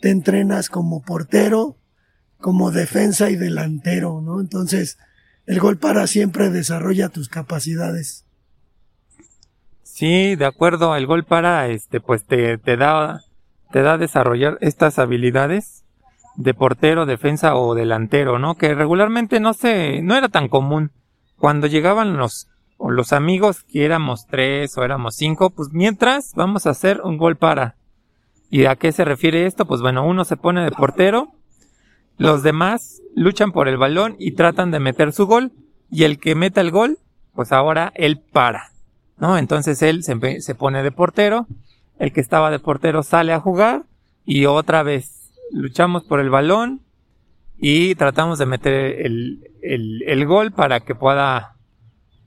te 0.00 0.10
entrenas 0.10 0.68
como 0.68 1.02
portero, 1.02 1.76
como 2.38 2.70
defensa 2.70 3.30
y 3.30 3.36
delantero, 3.36 4.22
¿no? 4.22 4.40
Entonces, 4.40 4.96
el 5.46 5.58
gol 5.58 5.76
para 5.76 6.06
siempre 6.06 6.50
desarrolla 6.50 7.08
tus 7.08 7.28
capacidades. 7.28 8.24
Sí, 9.82 10.36
de 10.36 10.46
acuerdo, 10.46 10.94
el 10.96 11.06
gol 11.06 11.24
para, 11.24 11.66
este, 11.66 12.00
pues 12.00 12.24
te, 12.24 12.58
te 12.58 12.76
da, 12.76 13.24
te 13.72 13.82
da 13.82 13.98
desarrollar 13.98 14.56
estas 14.60 15.00
habilidades 15.00 15.84
de 16.36 16.54
portero, 16.54 17.06
defensa 17.06 17.56
o 17.56 17.74
delantero, 17.74 18.38
¿no? 18.38 18.54
Que 18.54 18.74
regularmente 18.74 19.40
no 19.40 19.52
se, 19.52 20.00
no 20.02 20.16
era 20.16 20.28
tan 20.28 20.48
común. 20.48 20.92
Cuando 21.36 21.66
llegaban 21.66 22.16
los, 22.16 22.48
o 22.84 22.90
los 22.90 23.12
amigos, 23.12 23.62
que 23.62 23.84
éramos 23.84 24.26
tres 24.26 24.76
o 24.76 24.82
éramos 24.82 25.14
cinco, 25.14 25.50
pues 25.50 25.68
mientras 25.72 26.32
vamos 26.34 26.66
a 26.66 26.70
hacer 26.70 27.00
un 27.04 27.16
gol 27.16 27.36
para. 27.36 27.76
¿Y 28.50 28.64
a 28.64 28.74
qué 28.74 28.90
se 28.90 29.04
refiere 29.04 29.46
esto? 29.46 29.66
Pues 29.66 29.80
bueno, 29.80 30.04
uno 30.04 30.24
se 30.24 30.36
pone 30.36 30.64
de 30.64 30.72
portero, 30.72 31.28
los 32.18 32.42
demás 32.42 33.00
luchan 33.14 33.52
por 33.52 33.68
el 33.68 33.76
balón 33.76 34.16
y 34.18 34.32
tratan 34.32 34.72
de 34.72 34.80
meter 34.80 35.12
su 35.12 35.26
gol, 35.26 35.52
y 35.92 36.02
el 36.02 36.18
que 36.18 36.34
meta 36.34 36.60
el 36.60 36.72
gol, 36.72 36.98
pues 37.34 37.52
ahora 37.52 37.92
él 37.94 38.18
para. 38.18 38.72
¿no? 39.16 39.38
Entonces 39.38 39.80
él 39.82 40.02
se, 40.02 40.54
pone 40.56 40.82
de 40.82 40.90
portero, 40.90 41.46
el 42.00 42.12
que 42.12 42.20
estaba 42.20 42.50
de 42.50 42.58
portero 42.58 43.04
sale 43.04 43.32
a 43.32 43.38
jugar 43.38 43.84
y 44.26 44.46
otra 44.46 44.82
vez 44.82 45.30
luchamos 45.52 46.02
por 46.02 46.18
el 46.18 46.30
balón 46.30 46.80
y 47.58 47.94
tratamos 47.94 48.40
de 48.40 48.46
meter 48.46 48.74
el, 49.06 49.48
el- 49.62 50.02
el 50.08 50.26
gol 50.26 50.50
para 50.50 50.80
que 50.80 50.96
pueda 50.96 51.51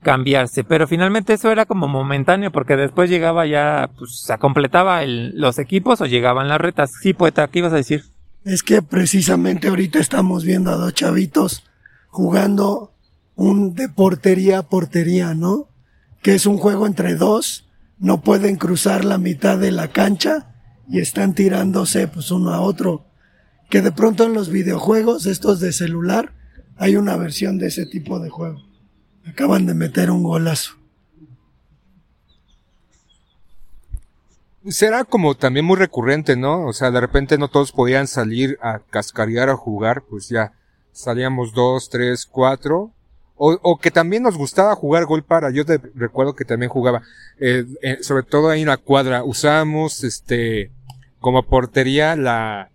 cambiarse. 0.02 0.64
Pero 0.64 0.86
finalmente 0.86 1.34
eso 1.34 1.50
era 1.50 1.66
como 1.66 1.88
momentáneo 1.88 2.52
porque 2.52 2.76
después 2.76 3.10
llegaba 3.10 3.46
ya, 3.46 3.90
pues 3.98 4.20
se 4.20 4.36
completaba 4.38 5.02
el- 5.02 5.32
los 5.38 5.58
equipos 5.58 6.00
o 6.00 6.06
llegaban 6.06 6.48
las 6.48 6.60
retas. 6.60 6.90
Sí, 7.02 7.12
poeta, 7.12 7.48
¿qué 7.48 7.58
ibas 7.60 7.72
a 7.72 7.76
decir? 7.76 8.04
Es 8.44 8.62
que 8.62 8.82
precisamente 8.82 9.68
ahorita 9.68 9.98
estamos 9.98 10.44
viendo 10.44 10.70
a 10.70 10.76
dos 10.76 10.94
chavitos 10.94 11.64
jugando 12.08 12.92
un 13.34 13.74
de 13.74 13.88
portería 13.88 14.58
a 14.60 14.62
portería, 14.68 15.34
¿no? 15.34 15.68
Que 16.22 16.34
es 16.34 16.46
un 16.46 16.56
juego 16.56 16.86
entre 16.86 17.16
dos, 17.16 17.66
no 17.98 18.20
pueden 18.20 18.56
cruzar 18.56 19.04
la 19.04 19.18
mitad 19.18 19.58
de 19.58 19.72
la 19.72 19.88
cancha 19.88 20.54
y 20.88 21.00
están 21.00 21.34
tirándose 21.34 22.06
pues 22.08 22.30
uno 22.30 22.50
a 22.52 22.60
otro. 22.60 23.04
Que 23.68 23.82
de 23.82 23.90
pronto 23.90 24.24
en 24.24 24.32
los 24.32 24.48
videojuegos, 24.48 25.26
estos 25.26 25.58
de 25.58 25.72
celular, 25.72 26.32
hay 26.76 26.94
una 26.96 27.16
versión 27.16 27.58
de 27.58 27.66
ese 27.66 27.84
tipo 27.86 28.20
de 28.20 28.30
juego. 28.30 28.62
Acaban 29.28 29.66
de 29.66 29.74
meter 29.74 30.10
un 30.10 30.22
golazo. 30.22 30.76
Será 34.68 35.04
como 35.04 35.36
también 35.36 35.64
muy 35.64 35.76
recurrente, 35.76 36.36
¿no? 36.36 36.66
O 36.66 36.72
sea, 36.72 36.90
de 36.90 37.00
repente 37.00 37.38
no 37.38 37.48
todos 37.48 37.70
podían 37.70 38.08
salir 38.08 38.58
a 38.60 38.80
cascarear 38.90 39.48
a 39.48 39.56
jugar, 39.56 40.02
pues 40.08 40.28
ya 40.28 40.52
salíamos 40.92 41.52
dos, 41.52 41.88
tres, 41.88 42.26
cuatro. 42.26 42.92
O, 43.38 43.78
que 43.78 43.90
también 43.90 44.22
nos 44.22 44.38
gustaba 44.38 44.74
jugar 44.74 45.04
gol 45.04 45.22
para. 45.22 45.50
Yo 45.50 45.66
te 45.66 45.78
recuerdo 45.94 46.34
que 46.34 46.46
también 46.46 46.70
jugaba, 46.70 47.02
eh, 47.38 47.66
eh, 47.82 47.98
sobre 48.00 48.22
todo 48.22 48.48
ahí 48.48 48.62
en 48.62 48.68
la 48.68 48.78
cuadra. 48.78 49.24
Usábamos, 49.24 50.04
este, 50.04 50.72
como 51.20 51.42
portería 51.42 52.16
la, 52.16 52.70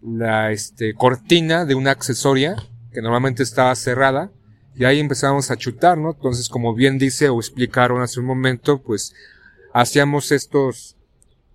la, 0.00 0.50
este, 0.50 0.94
cortina 0.94 1.66
de 1.66 1.74
una 1.74 1.90
accesoria 1.90 2.56
que 2.90 3.02
normalmente 3.02 3.42
estaba 3.42 3.74
cerrada. 3.74 4.30
Y 4.76 4.84
ahí 4.84 5.00
empezamos 5.00 5.50
a 5.50 5.56
chutar, 5.56 5.98
¿no? 5.98 6.12
Entonces, 6.12 6.48
como 6.48 6.74
bien 6.74 6.98
dice 6.98 7.28
o 7.28 7.38
explicaron 7.38 8.02
hace 8.02 8.20
un 8.20 8.26
momento, 8.26 8.80
pues, 8.80 9.14
hacíamos 9.72 10.32
estos 10.32 10.96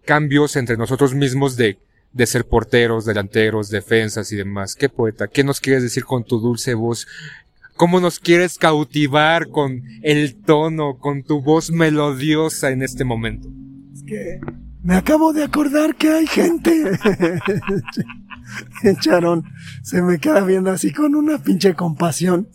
cambios 0.06 0.56
entre 0.56 0.78
nosotros 0.78 1.14
mismos 1.14 1.56
de, 1.56 1.80
de 2.14 2.26
ser 2.26 2.46
porteros, 2.46 3.06
delanteros, 3.06 3.70
defensas 3.70 4.32
y 4.32 4.36
demás. 4.36 4.76
¿Qué 4.76 4.90
poeta? 4.90 5.28
¿Qué 5.28 5.44
nos 5.44 5.60
quieres 5.60 5.84
decir 5.84 6.06
con 6.06 6.24
tu 6.24 6.40
dulce 6.40 6.74
voz? 6.74 7.08
¿Cómo 7.76 8.00
nos 8.00 8.20
quieres 8.20 8.58
cautivar 8.58 9.50
con 9.50 9.84
el 10.02 10.36
tono, 10.36 10.98
con 10.98 11.24
tu 11.24 11.42
voz 11.42 11.72
melodiosa 11.72 12.72
en 12.72 12.84
este 12.84 13.04
momento? 13.04 13.50
Es 13.94 14.04
que 14.04 14.40
me 14.82 14.96
acabo 14.96 15.34
de 15.34 15.44
acordar 15.44 15.96
que 15.96 16.10
hay 16.10 16.28
gente. 16.28 16.72
Charón 19.00 19.44
se 19.84 20.02
me 20.02 20.20
queda 20.20 20.42
viendo 20.42 20.72
así 20.72 20.92
con 20.92 21.16
una 21.16 21.38
pinche 21.38 21.74
compasión. 21.74 22.50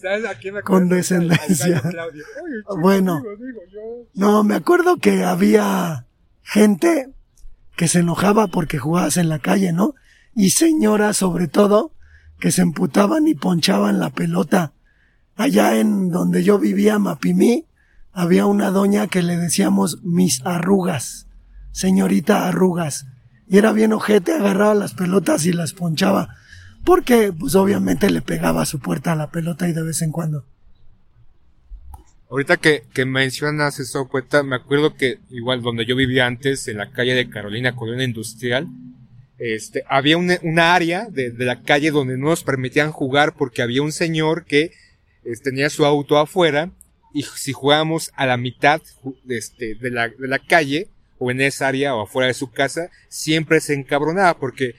Con 0.65 0.89
descendencia. 0.89 1.83
Bueno, 2.81 3.23
no, 4.15 4.45
me 4.45 4.55
acuerdo 4.55 4.97
que 4.97 5.25
había 5.25 6.07
gente 6.43 7.09
que 7.77 7.89
se 7.89 8.01
enojaba 8.01 8.49
porque 8.49 8.79
jugabas 8.79 9.17
en 9.17 9.29
la 9.29 9.39
calle, 9.39 9.73
¿no? 9.73 9.95
y 10.35 10.51
señoras 10.51 11.19
sobre 11.19 11.49
todo 11.49 11.93
que 12.39 12.51
se 12.51 12.63
emputaban 12.63 13.27
y 13.29 13.35
ponchaban 13.35 13.99
la 13.99 14.11
pelota. 14.11 14.73
Allá 15.37 15.79
en 15.79 16.11
donde 16.11 16.43
yo 16.43 16.59
vivía, 16.59 16.99
Mapimí, 16.99 17.67
había 18.13 18.47
una 18.47 18.71
doña 18.71 19.09
que 19.09 19.23
le 19.23 19.37
decíamos 19.37 19.99
mis 20.03 20.45
arrugas, 20.45 21.29
señorita 21.73 22.49
arrugas, 22.49 23.07
y 23.51 23.59
era 23.59 23.73
bien 23.73 23.93
ojete, 23.93 24.33
agarraba 24.33 24.75
las 24.75 24.95
pelotas 24.95 25.45
y 25.45 25.53
las 25.53 25.73
ponchaba, 25.73 26.37
porque 26.85 27.33
pues 27.37 27.57
obviamente 27.57 28.09
le 28.09 28.23
pegaba 28.23 28.63
a 28.63 28.67
su 28.67 28.79
puerta 28.79 29.13
a 29.13 29.17
la 29.17 29.33
pelota 29.33 29.69
y 29.69 29.73
de 29.73 29.83
vez 29.83 30.03
en 30.03 30.13
cuando. 30.13 30.47
Ahorita 32.31 32.59
que, 32.59 32.85
que 32.95 33.05
mencionas 33.05 33.81
eso, 33.81 34.07
cuenta, 34.07 34.45
me 34.45 34.55
acuerdo 34.55 34.95
que 34.95 35.19
igual 35.31 35.63
donde 35.63 35.85
yo 35.85 35.97
vivía 35.97 36.27
antes, 36.27 36.69
en 36.69 36.77
la 36.77 36.93
calle 36.93 37.13
de 37.15 37.29
Carolina, 37.29 37.75
Colonia 37.75 38.05
Industrial, 38.05 38.69
este, 39.39 39.83
había 39.89 40.17
una, 40.17 40.75
área 40.75 41.07
de, 41.11 41.33
de, 41.33 41.45
la 41.45 41.63
calle 41.63 41.91
donde 41.91 42.17
no 42.17 42.29
nos 42.29 42.45
permitían 42.45 42.93
jugar 42.93 43.35
porque 43.37 43.63
había 43.63 43.83
un 43.83 43.91
señor 43.91 44.45
que 44.45 44.71
este, 45.25 45.51
tenía 45.51 45.71
su 45.71 45.85
auto 45.85 46.19
afuera 46.19 46.71
y 47.13 47.25
si 47.25 47.53
jugábamos 47.53 48.13
a 48.15 48.27
la 48.27 48.37
mitad 48.37 48.81
este, 49.29 49.75
de, 49.75 49.91
la, 49.91 50.09
de 50.09 50.29
la 50.29 50.39
calle 50.39 50.89
o 51.21 51.31
en 51.31 51.41
esa 51.41 51.69
área 51.69 51.95
o 51.95 52.03
afuera 52.03 52.27
de 52.27 52.35
su 52.35 52.51
casa, 52.51 52.91
siempre 53.09 53.61
se 53.61 53.75
encabronaba 53.75 54.37
porque 54.37 54.75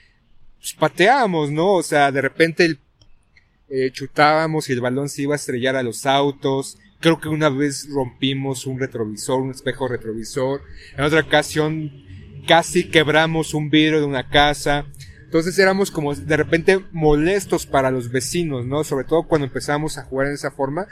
pues, 0.58 0.74
pateábamos, 0.74 1.50
¿no? 1.50 1.72
O 1.72 1.82
sea, 1.82 2.12
de 2.12 2.20
repente 2.20 2.66
el, 2.66 2.78
eh, 3.70 3.90
chutábamos 3.90 4.68
y 4.68 4.74
el 4.74 4.82
balón 4.82 5.08
se 5.08 5.22
iba 5.22 5.34
a 5.34 5.36
estrellar 5.36 5.76
a 5.76 5.82
los 5.82 6.04
autos, 6.04 6.76
Creo 7.02 7.18
que 7.18 7.28
una 7.28 7.48
vez 7.48 7.88
rompimos 7.90 8.64
un 8.64 8.78
retrovisor, 8.78 9.42
un 9.42 9.50
espejo 9.50 9.88
retrovisor. 9.88 10.62
En 10.96 11.02
otra 11.02 11.22
ocasión 11.22 11.90
casi 12.46 12.90
quebramos 12.90 13.54
un 13.54 13.70
vidrio 13.70 13.98
de 13.98 14.06
una 14.06 14.28
casa. 14.28 14.86
Entonces 15.24 15.58
éramos 15.58 15.90
como 15.90 16.14
de 16.14 16.36
repente 16.36 16.78
molestos 16.92 17.66
para 17.66 17.90
los 17.90 18.12
vecinos, 18.12 18.66
¿no? 18.66 18.84
Sobre 18.84 19.04
todo 19.04 19.24
cuando 19.24 19.48
empezamos 19.48 19.98
a 19.98 20.04
jugar 20.04 20.28
en 20.28 20.34
esa 20.34 20.52
forma 20.52 20.86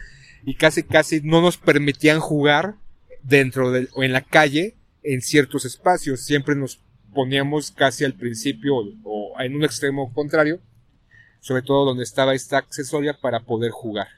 y 0.44 0.56
casi 0.56 0.82
casi 0.82 1.20
no 1.22 1.40
nos 1.40 1.58
permitían 1.58 2.18
jugar 2.18 2.74
dentro 3.22 3.70
del, 3.70 3.88
o 3.94 4.02
en 4.02 4.12
la 4.12 4.22
calle 4.22 4.74
en 5.02 5.20
ciertos 5.20 5.64
espacios. 5.64 6.22
Siempre 6.22 6.54
nos 6.54 6.80
poníamos 7.12 7.70
casi 7.70 8.04
al 8.04 8.14
principio 8.14 8.74
o 9.04 9.40
en 9.40 9.56
un 9.56 9.64
extremo 9.64 10.12
contrario, 10.12 10.60
sobre 11.40 11.62
todo 11.62 11.84
donde 11.84 12.04
estaba 12.04 12.34
esta 12.34 12.58
accesoria 12.58 13.18
para 13.20 13.40
poder 13.40 13.70
jugar. 13.70 14.08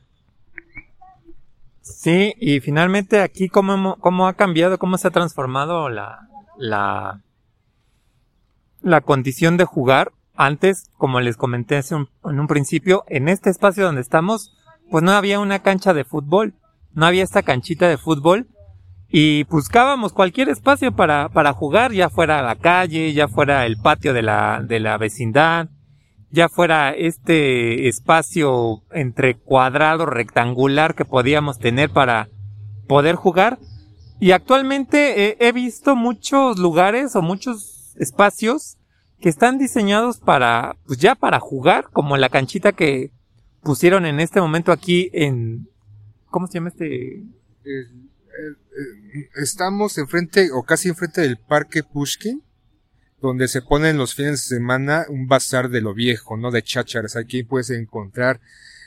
Sí, 1.81 2.35
y 2.39 2.61
finalmente 2.61 3.21
aquí 3.21 3.49
cómo, 3.49 3.97
cómo 3.99 4.29
ha 4.29 4.35
cambiado, 4.35 4.79
cómo 4.79 4.99
se 4.99 5.09
ha 5.09 5.11
transformado 5.11 5.89
la, 5.89 6.29
la, 6.57 7.21
la 8.83 9.01
condición 9.01 9.57
de 9.57 9.65
jugar. 9.65 10.13
Antes, 10.35 10.89
como 10.97 11.21
les 11.21 11.37
comenté 11.37 11.81
en 11.91 12.41
un 12.41 12.47
principio, 12.47 13.05
en 13.09 13.29
este 13.29 13.51
espacio 13.51 13.85
donde 13.85 14.01
estamos, 14.01 14.57
pues 14.91 15.05
no 15.05 15.13
había 15.13 15.39
una 15.39 15.63
cancha 15.63 15.93
de 15.93 16.05
fútbol, 16.05 16.55
no 16.95 17.05
había 17.05 17.23
esta 17.23 17.43
canchita 17.43 17.87
de 17.87 17.99
fútbol 17.99 18.47
y 19.15 19.45
buscábamos 19.45 20.15
cualquier 20.15 20.49
espacio 20.49 20.97
para, 20.97 21.29
para 21.29 21.53
jugar, 21.53 21.93
ya 21.93 22.09
fuera 22.09 22.41
la 22.41 22.57
calle, 22.57 23.13
ya 23.13 23.29
fuera 23.29 23.67
el 23.67 23.77
patio 23.77 24.15
de 24.15 24.23
la, 24.23 24.65
de 24.67 24.81
la 24.81 24.97
vecindad, 24.97 25.69
ya 26.31 26.49
fuera 26.49 26.93
este 26.93 27.89
espacio 27.89 28.83
entre 28.91 29.37
cuadrado 29.37 30.07
rectangular 30.07 30.95
que 30.95 31.05
podíamos 31.05 31.59
tener 31.59 31.91
para 31.91 32.31
poder 32.89 33.17
jugar. 33.17 33.59
Y 34.19 34.31
actualmente 34.31 35.47
he 35.47 35.53
visto 35.53 35.95
muchos 35.95 36.59
lugares 36.59 37.15
o 37.15 37.21
muchos 37.21 37.95
espacios 37.99 38.79
que 39.21 39.29
están 39.29 39.59
diseñados 39.59 40.21
para, 40.21 40.77
pues 40.87 40.99
ya 40.99 41.17
para 41.17 41.39
jugar, 41.39 41.91
como 41.93 42.17
la 42.17 42.31
canchita 42.31 42.73
que 42.73 43.13
pusieron 43.63 44.07
en 44.07 44.21
este 44.21 44.41
momento 44.41 44.73
aquí 44.73 45.11
en, 45.13 45.69
¿cómo 46.31 46.47
se 46.47 46.55
llama 46.55 46.71
este? 46.71 47.25
Estamos 49.35 49.99
enfrente 49.99 50.51
o 50.53 50.63
casi 50.63 50.89
enfrente 50.89 51.21
del 51.21 51.39
Parque 51.39 51.83
Pushkin 51.83 52.43
donde 53.23 53.47
se 53.49 53.63
ponen 53.63 53.97
los 53.97 54.15
fines 54.15 54.49
de 54.49 54.57
semana 54.57 55.07
un 55.09 55.29
bazar 55.29 55.71
de 55.71 55.81
lo 55.81 55.95
viejo, 55.95 56.37
¿no? 56.37 56.51
De 56.51 56.63
chácharas. 56.63 57.17
Aquí 57.17 57.45
puedes 57.45 57.71
encontrar 57.71 58.41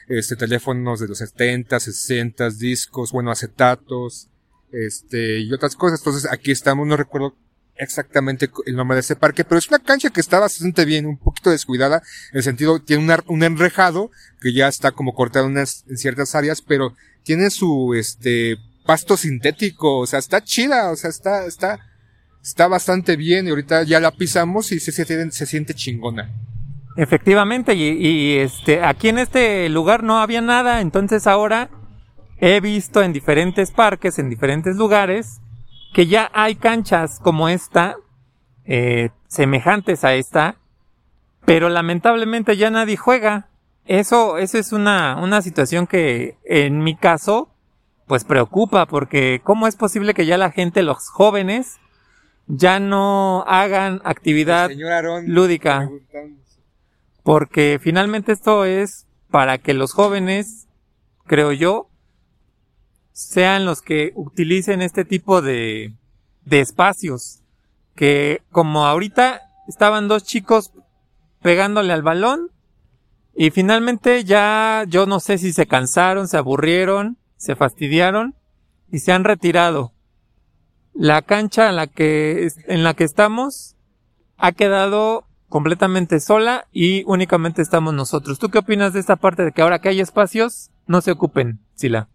este 0.08 0.36
teléfonos 0.36 1.00
de 1.00 1.08
los 1.08 1.18
70, 1.20 1.80
60, 1.80 2.50
discos, 2.52 3.12
bueno, 3.12 3.32
acetatos, 3.32 4.28
este, 4.72 5.40
y 5.40 5.52
otras 5.54 5.76
cosas. 5.76 6.02
Entonces 6.02 6.30
aquí 6.30 6.52
estamos, 6.52 6.86
no 6.86 6.98
recuerdo 6.98 7.36
exactamente 7.78 8.50
el 8.66 8.76
nombre 8.76 8.96
de 8.96 9.02
ese 9.02 9.16
parque, 9.16 9.46
pero 9.46 9.58
es 9.58 9.70
una 9.70 9.80
cancha 9.80 10.10
que 10.10 10.22
está 10.22 10.40
bastante 10.40 10.86
bien, 10.86 11.06
un 11.06 11.18
poquito 11.18 11.50
descuidada, 11.50 12.04
en 12.32 12.38
el 12.38 12.44
sentido, 12.44 12.82
tiene 12.82 13.18
un 13.28 13.44
enrejado 13.44 14.12
que 14.42 14.54
ya 14.54 14.68
está 14.68 14.92
como 14.92 15.14
cortado 15.14 15.48
en 15.48 15.66
ciertas 15.98 16.36
áreas, 16.36 16.62
pero 16.62 16.94
tiene 17.24 17.50
su, 17.50 17.94
este, 17.96 18.58
pasto 18.86 19.18
sintético, 19.18 20.00
o 20.00 20.08
sea, 20.08 20.20
está 20.20 20.44
chida, 20.44 20.92
o 20.92 20.96
sea, 20.96 21.10
está, 21.10 21.46
está, 21.46 21.80
está 22.42 22.68
bastante 22.68 23.16
bien 23.16 23.48
y 23.48 23.50
ahorita 23.50 23.84
ya 23.84 24.00
la 24.00 24.12
pisamos 24.12 24.72
y 24.72 24.80
se, 24.80 24.92
se, 24.92 25.32
se 25.32 25.46
siente 25.46 25.74
chingona. 25.74 26.32
Efectivamente, 26.98 27.74
y, 27.74 27.84
y, 27.84 28.38
este, 28.38 28.84
aquí 28.84 29.10
en 29.10 29.18
este 29.18 29.68
lugar 29.70 30.04
no 30.04 30.20
había 30.20 30.42
nada, 30.42 30.80
entonces 30.82 31.28
ahora 31.28 31.70
he 32.38 32.62
visto 32.62 33.02
en 33.02 33.12
diferentes 33.12 33.72
parques, 33.72 34.20
en 34.20 34.30
diferentes 34.30 34.78
lugares, 34.78 35.42
que 35.94 36.08
ya 36.08 36.30
hay 36.34 36.56
canchas 36.56 37.20
como 37.22 37.50
esta, 37.50 37.96
eh, 38.66 39.10
semejantes 39.28 40.04
a 40.04 40.14
esta, 40.14 40.58
pero 41.46 41.70
lamentablemente 41.70 42.58
ya 42.58 42.70
nadie 42.70 42.98
juega. 42.98 43.50
Eso, 43.86 44.38
eso 44.38 44.58
es 44.58 44.72
una, 44.72 45.18
una 45.22 45.42
situación 45.42 45.88
que 45.88 46.38
en 46.44 46.80
mi 46.80 46.96
caso, 46.96 47.55
pues 48.08 48.24
preocupa, 48.24 48.86
porque 48.86 49.42
¿cómo 49.44 49.68
es 49.68 49.76
posible 49.76 50.14
que 50.14 50.26
ya 50.26 50.38
la 50.38 50.52
gente, 50.52 50.84
los 50.84 51.10
jóvenes, 51.10 51.80
ya 52.48 52.80
no 52.80 53.44
hagan 53.48 54.02
actividad 54.04 54.70
lúdica. 55.26 55.90
Porque 57.24 57.80
finalmente 57.82 58.32
esto 58.32 58.66
es 58.66 59.08
para 59.32 59.58
que 59.58 59.74
los 59.74 59.94
jóvenes, 59.94 60.68
creo 61.26 61.52
yo, 61.52 61.90
sean 63.12 63.66
los 63.66 63.82
que 63.82 64.12
utilicen 64.16 64.82
este 64.82 65.06
tipo 65.06 65.42
de, 65.42 65.94
de 66.44 66.60
espacios. 66.62 67.42
Que 67.96 68.44
como 68.52 68.86
ahorita 68.86 69.42
estaban 69.68 70.08
dos 70.08 70.24
chicos 70.24 70.72
pegándole 71.42 71.94
al 71.94 72.04
balón 72.04 72.52
y 73.34 73.52
finalmente 73.52 74.24
ya 74.24 74.84
yo 74.88 75.06
no 75.06 75.20
sé 75.20 75.38
si 75.38 75.54
se 75.54 75.66
cansaron, 75.66 76.28
se 76.28 76.38
aburrieron, 76.38 77.18
se 77.46 77.56
fastidiaron 77.56 78.36
y 78.92 79.00
se 79.00 79.12
han 79.12 79.24
retirado 79.24 79.94
la 80.94 81.22
cancha 81.22 81.70
en 81.70 81.76
la 81.76 81.88
que, 81.88 82.50
en 82.68 82.84
la 82.84 82.94
que 82.94 83.04
estamos 83.04 83.76
ha 84.38 84.52
quedado 84.54 85.28
completamente 85.48 86.20
sola 86.20 86.68
y 86.72 87.04
únicamente 87.06 87.62
estamos 87.62 87.94
nosotros. 87.94 88.40
¿Tú 88.40 88.50
qué 88.50 88.58
opinas 88.58 88.94
de 88.94 89.00
esta 89.00 89.16
parte 89.16 89.44
de 89.44 89.52
que 89.52 89.62
ahora 89.62 89.80
que 89.80 89.90
hay 89.90 90.02
espacios 90.02 90.72
no 90.88 91.02
se 91.02 91.12
ocupen, 91.12 91.60
Sila? 91.76 92.10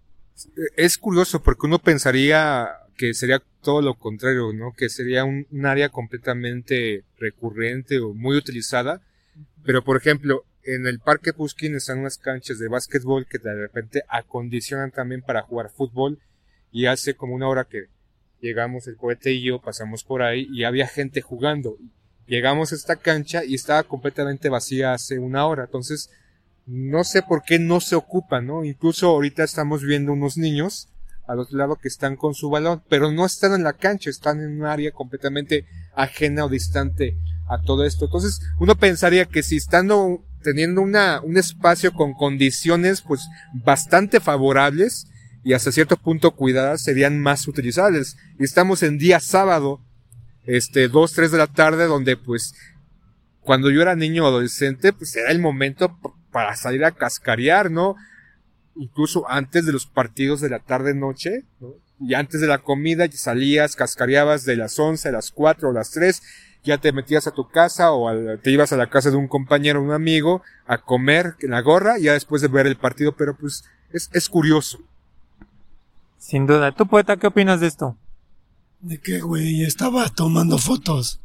Es 0.77 0.99
curioso 0.99 1.43
porque 1.43 1.66
uno 1.66 1.79
pensaría 1.79 2.69
que 2.97 3.14
sería 3.14 3.43
todo 3.62 3.83
lo 3.83 3.95
contrario, 3.95 4.53
¿no? 4.53 4.73
Que 4.77 4.88
sería 4.88 5.25
un, 5.25 5.47
área 5.64 5.90
completamente 5.90 7.05
recurrente 7.19 8.01
o 8.01 8.14
muy 8.14 8.37
utilizada. 8.37 9.01
Pero 9.64 9.85
por 9.85 9.97
ejemplo, 9.97 10.45
en 10.64 10.87
el 10.87 11.01
Parque 11.01 11.33
Puskin 11.33 11.75
están 11.75 11.99
unas 11.99 12.18
canchas 12.18 12.59
de 12.59 12.68
básquetbol 12.68 13.27
que 13.27 13.38
de 13.38 13.55
repente 13.55 14.03
acondicionan 14.09 14.90
también 14.90 15.23
para 15.23 15.42
jugar 15.42 15.70
fútbol 15.70 16.18
y 16.70 16.87
hace 16.87 17.14
como 17.14 17.35
una 17.35 17.49
hora 17.49 17.64
que 17.64 17.87
llegamos 18.40 18.87
el 18.87 18.96
cohete 18.96 19.33
y 19.33 19.42
yo, 19.42 19.61
pasamos 19.61 20.05
por 20.05 20.23
ahí 20.23 20.46
y 20.51 20.64
había 20.64 20.87
gente 20.87 21.20
jugando. 21.20 21.77
Llegamos 22.27 22.73
a 22.73 22.77
esta 22.77 22.96
cancha 22.96 23.44
y 23.44 23.55
estaba 23.55 23.83
completamente 23.83 24.49
vacía 24.49 24.92
hace 24.92 25.18
una 25.18 25.46
hora. 25.46 25.64
Entonces, 25.64 26.11
no 26.66 27.03
sé 27.05 27.23
por 27.23 27.42
qué 27.42 27.59
no 27.59 27.81
se 27.81 27.96
ocupa, 27.96 28.40
¿no? 28.40 28.64
Incluso 28.64 29.09
ahorita 29.09 29.42
estamos 29.42 29.83
viendo 29.83 30.12
unos 30.12 30.37
niños 30.37 30.88
al 31.27 31.40
otro 31.40 31.59
lado 31.59 31.77
que 31.77 31.88
están 31.88 32.16
con 32.16 32.35
su 32.35 32.51
balón, 32.51 32.83
pero 32.88 33.11
no 33.11 33.25
están 33.25 33.55
en 33.55 33.62
la 33.62 33.73
cancha, 33.73 34.11
están 34.11 34.40
en 34.40 34.61
un 34.61 34.66
área 34.66 34.90
completamente 34.92 35.64
ajena 35.94 36.44
o 36.44 36.49
distante 36.49 37.16
a 37.49 37.61
todo 37.62 37.85
esto. 37.85 38.07
Entonces, 38.07 38.40
uno 38.59 38.77
pensaría 38.77 39.27
que 39.27 39.42
si 39.42 39.57
estando 39.57 40.25
teniendo 40.42 40.81
una, 40.81 41.20
un 41.22 41.37
espacio 41.37 41.92
con 41.92 42.14
condiciones 42.14 43.03
pues 43.03 43.29
bastante 43.53 44.20
favorables, 44.20 45.07
y 45.42 45.55
hasta 45.55 45.72
cierto 45.72 45.96
punto 45.96 46.33
cuidadas 46.33 46.83
serían 46.83 47.20
más 47.20 47.48
utilizables. 47.48 48.16
Y 48.38 48.44
estamos 48.44 48.83
en 48.83 48.98
día 48.98 49.20
sábado, 49.20 49.81
este, 50.44 50.88
2, 50.88 51.12
3 51.12 51.33
de 51.33 51.38
la 51.38 51.46
tarde, 51.46 51.87
donde 51.87 52.16
pues, 52.16 52.55
cuando 53.40 53.70
yo 53.70 53.81
era 53.83 53.96
niño 53.96 54.26
adolescente, 54.26 54.92
pues 54.92 55.16
era 55.16 55.31
el 55.31 55.38
momento 55.38 55.98
para 56.31 56.57
salir 56.57 56.85
a 56.85 56.92
cascarear, 56.92 57.70
¿no? 57.70 57.96
Incluso 58.76 59.29
antes 59.31 59.66
de 59.66 59.72
los 59.72 59.87
partidos 59.87 60.40
de 60.40 60.50
la 60.50 60.59
tarde-noche, 60.59 61.44
¿no? 61.61 61.74
Y 62.03 62.14
antes 62.14 62.40
de 62.40 62.46
la 62.46 62.59
comida 62.59 63.07
salías, 63.12 63.76
cascareabas 63.76 64.44
de 64.44 64.57
las 64.57 64.79
11 64.79 65.09
a 65.09 65.12
las 65.12 65.31
4 65.33 65.68
o 65.68 65.72
las 65.72 65.90
3 65.90 66.22
ya 66.64 66.79
te 66.79 66.92
metías 66.92 67.27
a 67.27 67.31
tu 67.33 67.49
casa 67.49 67.92
o 67.92 68.09
al- 68.09 68.40
te 68.42 68.51
ibas 68.51 68.73
a 68.73 68.77
la 68.77 68.88
casa 68.90 69.11
de 69.11 69.16
un 69.16 69.29
compañero, 69.29 69.83
un 69.83 69.92
amigo, 69.92 70.42
a 70.66 70.79
comer 70.79 71.35
en 71.40 71.51
la 71.53 71.61
gorra, 71.62 71.99
ya 71.99 72.12
después 72.12 72.42
de 72.42 72.49
ver 72.49 72.66
el 72.66 72.77
partido, 72.77 73.12
pero 73.16 73.37
pues 73.37 73.64
es, 73.92 74.11
es 74.12 74.29
curioso. 74.29 74.79
Sin 76.18 76.46
duda. 76.46 76.73
¿Tú, 76.73 76.87
poeta, 76.87 77.16
qué 77.16 77.27
opinas 77.27 77.61
de 77.61 77.66
esto? 77.66 77.96
¿De 78.81 78.99
qué, 79.01 79.20
güey? 79.20 79.62
Estaba 79.64 80.09
tomando 80.09 80.59
fotos. 80.59 81.20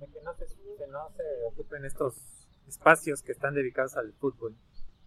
De 0.00 0.06
que 0.06 0.20
no 0.24 0.32
se, 0.34 0.44
no 0.90 0.98
se 1.16 1.22
ocupen 1.52 1.84
estos 1.84 2.14
espacios 2.68 3.22
que 3.22 3.32
están 3.32 3.54
dedicados 3.54 3.96
al 3.96 4.12
fútbol. 4.20 4.54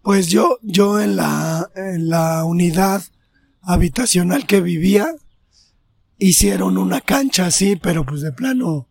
Pues 0.02 0.28
yo, 0.28 0.60
yo 0.62 1.00
en 1.00 1.16
la, 1.16 1.70
en 1.76 2.10
la 2.10 2.44
unidad 2.46 3.02
habitacional 3.62 4.46
que 4.48 4.62
vivía, 4.62 5.08
hicieron 6.18 6.78
una 6.78 7.02
cancha 7.02 7.46
así, 7.46 7.76
pero 7.78 8.06
pues 8.06 8.22
de 8.22 8.32
plano 8.32 8.88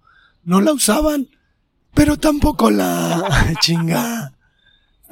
no 0.49 0.63
la 0.63 0.73
usaban, 0.73 1.29
pero 1.93 2.17
tampoco 2.17 2.71
la 2.71 3.53
chinga, 3.61 4.33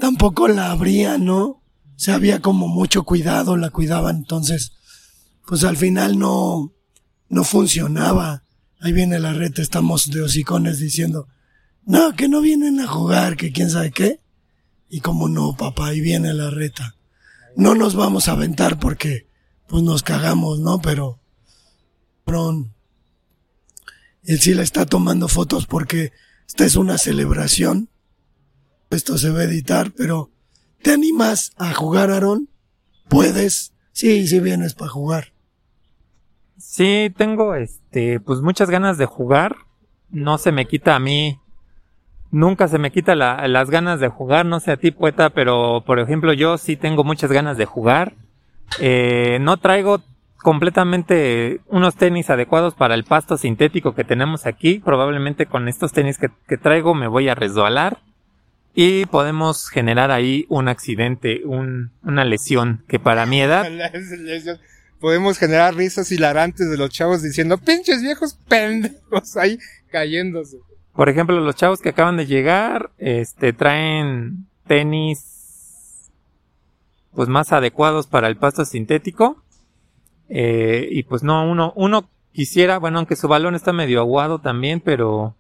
tampoco 0.01 0.49
la 0.49 0.71
abrían, 0.71 1.27
¿no? 1.27 1.45
O 1.45 1.63
sea, 1.95 2.15
había 2.15 2.41
como 2.41 2.69
mucho 2.69 3.05
cuidado, 3.05 3.59
la 3.59 3.69
cuidaban, 3.69 4.17
entonces, 4.17 4.73
pues 5.47 5.63
al 5.65 5.77
final 5.77 6.19
no, 6.19 6.73
no 7.29 7.45
funcionaba. 7.45 8.45
Ahí 8.81 8.95
viene 8.95 9.19
la 9.19 9.35
red, 9.35 9.53
estamos 9.61 10.11
de 10.11 10.23
hocicones 10.23 10.79
diciendo, 10.79 11.29
no, 11.85 12.15
que 12.15 12.29
no 12.31 12.41
vienen 12.41 12.81
a 12.81 12.87
jugar, 12.87 13.37
que 13.37 13.53
quién 13.53 13.69
sabe 13.69 13.91
qué. 13.91 14.23
Y 14.89 15.01
como 15.01 15.29
no, 15.29 15.55
papá, 15.55 15.89
ahí 15.89 16.01
viene 16.01 16.33
la 16.33 16.49
reta. 16.49 16.97
No 17.57 17.75
nos 17.75 17.95
vamos 17.95 18.29
a 18.29 18.33
aventar 18.33 18.79
porque, 18.79 19.29
pues 19.67 19.83
nos 19.83 20.03
cagamos, 20.03 20.61
¿no? 20.61 20.81
Pero, 20.81 21.21
cabrón. 22.25 22.76
Él 24.27 24.41
sí 24.41 24.55
la 24.55 24.63
está 24.63 24.87
tomando 24.87 25.29
fotos 25.29 25.67
porque 25.67 26.13
esta 26.47 26.65
es 26.65 26.77
una 26.77 26.99
celebración. 26.99 27.89
Esto 28.91 29.19
se 29.19 29.31
va 29.31 29.41
a 29.41 29.45
editar, 29.45 29.93
pero 29.97 30.31
¿te 30.83 30.93
animas 30.93 31.53
a 31.57 31.73
jugar, 31.75 32.11
Aarón? 32.11 32.49
¿Puedes? 33.09 33.73
Sí, 33.93 34.27
sí 34.27 34.41
vienes 34.41 34.75
para 34.75 34.91
jugar. 34.91 35.33
Sí, 36.59 37.13
tengo 37.17 37.55
este, 37.55 38.21
pues 38.21 38.41
muchas 38.41 38.71
ganas 38.71 38.99
de 38.99 39.07
jugar. 39.07 39.57
No 40.11 40.39
se 40.39 40.53
me 40.53 40.67
quita 40.67 40.95
a 40.97 41.01
mí. 41.01 41.39
Nunca 42.31 42.69
se 42.69 42.79
me 42.79 42.91
quita 42.91 43.15
la- 43.15 43.47
las 43.49 43.71
ganas 43.71 44.01
de 44.01 44.09
jugar. 44.09 44.47
No 44.47 44.61
sé 44.61 44.73
a 44.73 44.77
ti, 44.77 44.91
poeta, 44.91 45.31
pero 45.31 45.83
por 45.87 45.99
ejemplo, 45.99 46.33
yo 46.33 46.59
sí 46.59 46.77
tengo 46.77 47.05
muchas 47.05 47.31
ganas 47.33 47.57
de 47.57 47.65
jugar. 47.67 48.15
Eh, 48.81 49.39
no 49.41 49.57
traigo 49.59 50.03
completamente 50.47 51.61
unos 51.67 51.97
tenis 51.97 52.31
adecuados 52.31 52.77
para 52.77 52.95
el 52.95 53.03
pasto 53.03 53.37
sintético 53.37 53.97
que 53.97 54.05
tenemos 54.05 54.47
aquí. 54.47 54.79
Probablemente 54.79 55.47
con 55.47 55.67
estos 55.67 55.93
tenis 55.93 56.19
que, 56.19 56.29
que 56.47 56.57
traigo 56.57 56.95
me 56.95 57.09
voy 57.09 57.29
a 57.29 57.35
resbalar. 57.35 57.99
Y 58.73 59.07
podemos 59.07 59.69
generar 59.69 60.13
ahí 60.13 60.47
un 60.49 60.69
accidente, 60.69 61.41
un, 61.45 61.91
una 62.05 62.25
lesión 62.25 62.85
que 62.87 63.01
para 63.01 63.27
mi 63.27 63.41
edad 63.41 63.67
Podemos 65.01 65.37
generar 65.37 65.75
risas 65.75 66.13
hilarantes 66.13 66.71
de 66.71 66.77
los 66.77 66.91
chavos 66.91 67.23
diciendo, 67.23 67.59
pinches 67.59 68.01
viejos 68.01 68.39
pendejos 68.49 69.37
ahí 69.37 69.59
cayéndose. 69.91 70.59
Por 70.95 71.09
ejemplo, 71.09 71.41
los 71.41 71.57
chavos 71.57 71.81
que 71.81 71.89
acaban 71.89 72.17
de 72.17 72.27
llegar, 72.27 72.93
este, 72.99 73.53
traen 73.53 74.47
tenis, 74.69 76.09
pues 77.17 77.29
más 77.29 77.53
adecuados 77.53 78.07
para 78.07 78.29
el 78.29 78.37
pasto 78.37 78.65
sintético. 78.65 79.43
Eh, 80.29 80.89
y 80.91 81.03
pues 81.05 81.23
no, 81.23 81.49
uno, 81.51 81.73
uno 81.77 82.09
quisiera, 82.33 82.79
bueno, 82.79 82.99
aunque 82.99 83.17
su 83.17 83.29
balón 83.29 83.55
está 83.55 83.73
medio 83.73 84.01
aguado 84.01 84.41
también, 84.41 84.81
pero 84.81 85.35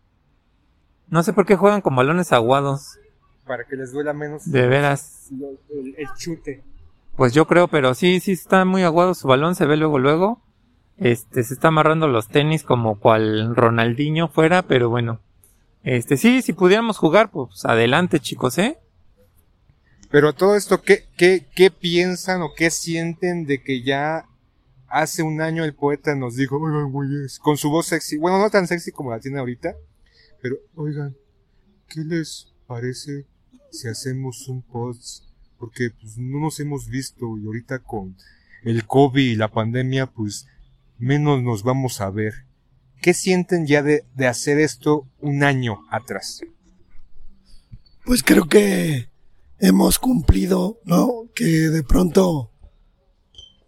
no 1.09 1.23
sé 1.23 1.33
por 1.33 1.47
qué 1.47 1.57
juegan 1.57 1.81
con 1.81 1.95
balones 1.97 2.33
aguados, 2.33 2.99
Para 3.47 3.65
que 3.65 3.77
les 3.77 3.93
duela 3.93 4.13
menos 4.13 4.51
de 4.51 4.67
veras. 4.67 5.29
el, 5.71 5.95
el 5.99 6.09
chute. 6.17 6.63
Pues 7.17 7.33
yo 7.33 7.47
creo, 7.47 7.69
pero 7.69 7.95
sí, 7.95 8.21
sí 8.21 8.33
está 8.33 8.65
muy 8.65 8.83
aguado 8.83 9.15
su 9.15 9.27
balón, 9.29 9.55
se 9.55 9.67
ve 9.67 9.77
luego, 9.77 9.99
luego. 9.99 10.43
Este, 10.99 11.43
se 11.45 11.55
está 11.55 11.69
amarrando 11.69 12.09
los 12.09 12.29
tenis 12.29 12.63
como 12.63 12.99
cual 12.99 13.55
Ronaldinho 13.55 14.29
fuera, 14.29 14.63
pero 14.63 14.89
bueno. 14.89 15.21
Este, 15.83 16.17
sí, 16.17 16.43
si 16.43 16.53
pudiéramos 16.53 16.99
jugar, 16.99 17.31
pues 17.31 17.65
adelante, 17.65 18.19
chicos, 18.21 18.59
¿eh? 18.59 18.79
Pero 20.11 20.33
todo 20.33 20.57
esto, 20.57 20.83
¿qué, 20.83 21.05
qué, 21.17 21.47
¿qué 21.55 21.71
piensan 21.71 22.43
o 22.43 22.51
qué 22.57 22.71
sienten 22.71 23.45
de 23.45 23.63
que 23.63 23.83
ya 23.83 24.27
hace 24.89 25.23
un 25.23 25.41
año 25.41 25.65
el 25.65 25.75
poeta 25.75 26.15
nos 26.15 26.37
dijo, 26.37 26.57
oigan, 26.57 26.91
güeyes, 26.91 27.39
con 27.39 27.57
su 27.57 27.71
voz 27.71 27.87
sexy, 27.87 28.17
bueno, 28.17 28.39
no 28.39 28.51
tan 28.51 28.67
sexy 28.67 28.93
como 28.93 29.11
la 29.11 29.21
tiene 29.21 29.39
ahorita, 29.39 29.75
pero, 30.43 30.57
oigan, 30.75 31.17
¿qué 31.89 32.01
les 32.01 32.53
parece 32.67 33.27
si 33.71 33.89
hacemos 33.89 34.49
un 34.49 34.63
post? 34.63 35.25
Porque 35.59 35.91
pues 35.91 36.19
no 36.19 36.41
nos 36.41 36.61
hemos 36.61 36.89
visto 36.89 37.39
y 37.39 37.47
ahorita 37.47 37.79
con 37.81 38.17
el 38.63 38.87
COVID 38.87 39.33
y 39.33 39.37
la 39.37 39.51
pandemia, 39.51 40.07
pues 40.07 40.47
menos 40.99 41.43
nos 41.43 41.63
vamos 41.63 42.01
a 42.01 42.11
ver. 42.11 42.47
¿Qué 43.01 43.15
sienten 43.15 43.67
ya 43.67 43.83
de, 43.83 44.05
de 44.15 44.27
hacer 44.27 44.59
esto 44.59 45.09
un 45.21 45.43
año 45.43 45.81
atrás? 45.91 46.41
Pues 48.05 48.23
creo 48.23 48.47
que 48.47 49.09
hemos 49.59 49.99
cumplido, 49.99 50.81
¿no? 50.85 51.29
Que 51.35 51.45
de 51.45 51.83
pronto, 51.83 52.53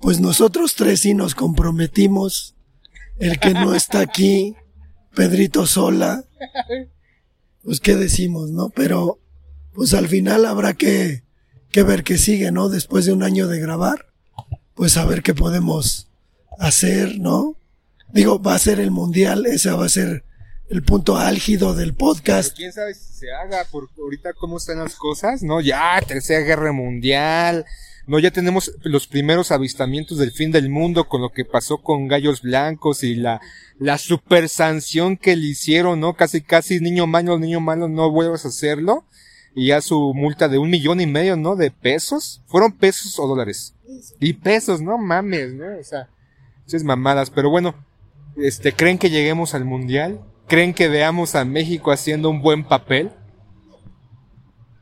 pues 0.01 0.21
nosotros 0.21 0.75
tres 0.75 1.01
sí 1.01 1.15
nos 1.15 1.35
comprometimos. 1.35 2.55
El 3.19 3.41
que 3.41 3.53
no 3.53 3.75
está 3.75 4.01
aquí, 4.01 4.55
Pedrito 5.15 5.67
Sola, 5.67 6.25
pues 7.65 7.81
qué 7.81 7.97
decimos, 7.97 8.51
¿no? 8.51 8.71
Pero, 8.71 9.19
pues 9.75 9.93
al 9.95 10.07
final 10.07 10.47
habrá 10.47 10.75
que, 10.75 11.25
que 11.71 11.83
ver 11.83 12.05
qué 12.05 12.17
sigue, 12.17 12.53
¿no? 12.53 12.69
Después 12.69 13.07
de 13.07 13.13
un 13.13 13.25
año 13.25 13.49
de 13.49 13.59
grabar, 13.59 14.07
pues 14.75 14.97
a 14.97 15.05
ver 15.05 15.23
qué 15.23 15.35
podemos 15.35 16.09
hacer, 16.59 17.19
¿no? 17.19 17.57
Digo, 18.13 18.41
va 18.41 18.55
a 18.55 18.59
ser 18.59 18.79
el 18.79 18.93
mundial, 18.93 19.47
ese 19.47 19.71
va 19.71 19.85
a 19.85 19.89
ser 19.89 20.25
el 20.71 20.83
punto 20.83 21.17
álgido 21.17 21.75
del 21.75 21.95
podcast. 21.95 22.55
Quién 22.57 22.73
sabe 22.73 22.95
si 22.95 23.13
se 23.13 23.33
haga 23.33 23.65
por 23.71 23.89
ahorita 23.99 24.33
cómo 24.35 24.59
están 24.59 24.79
las 24.79 24.95
cosas, 24.95 25.43
¿no? 25.43 25.61
Ya, 25.61 26.01
tercera 26.07 26.41
guerra 26.41 26.73
mundial, 26.73 27.65
no, 28.09 28.19
ya 28.19 28.31
tenemos 28.31 28.73
los 28.85 29.07
primeros 29.07 29.53
avistamientos 29.53 30.17
del 30.17 30.33
fin 30.33 30.51
del 30.51 30.71
mundo 30.71 31.09
con 31.09 31.21
lo 31.21 31.29
que 31.29 31.45
pasó 31.45 31.77
con 31.77 32.09
Gallos 32.09 32.41
Blancos 32.41 33.05
y 33.05 33.15
la, 33.15 33.39
la 33.79 33.99
super 33.99 34.49
sanción 34.49 35.19
que 35.19 35.37
le 35.37 35.49
hicieron, 35.49 36.01
¿no? 36.01 36.15
Casi, 36.15 36.41
casi 36.41 36.81
niño 36.81 37.07
malo, 37.07 37.39
niño 37.39 37.61
malo, 37.61 37.87
no 37.87 38.11
vuelvas 38.11 38.47
a 38.47 38.49
hacerlo. 38.49 39.05
Y 39.55 39.67
ya 39.67 39.83
su 39.83 40.15
multa 40.15 40.49
de 40.49 40.57
un 40.57 40.71
millón 40.71 41.03
y 41.03 41.07
medio, 41.07 41.37
¿no? 41.37 41.55
De 41.55 41.71
pesos. 41.71 42.41
¿Fueron 42.47 42.73
pesos 42.73 43.19
o 43.19 43.27
dólares? 43.27 43.75
Y 44.19 44.33
pesos, 44.33 44.81
no 44.81 44.97
mames, 44.97 45.53
¿no? 45.53 45.67
O 45.79 45.85
sea, 45.85 46.09
esas 46.67 46.85
mamadas. 46.85 47.29
Pero 47.29 47.51
bueno, 47.51 47.75
este, 48.39 48.73
¿creen 48.73 48.97
que 48.97 49.11
lleguemos 49.11 49.53
al 49.53 49.67
mundial? 49.67 50.23
¿Creen 50.47 50.73
que 50.73 50.89
veamos 50.89 51.35
a 51.35 51.45
México 51.45 51.93
haciendo 51.93 52.31
un 52.31 52.41
buen 52.41 52.65
papel? 52.65 53.11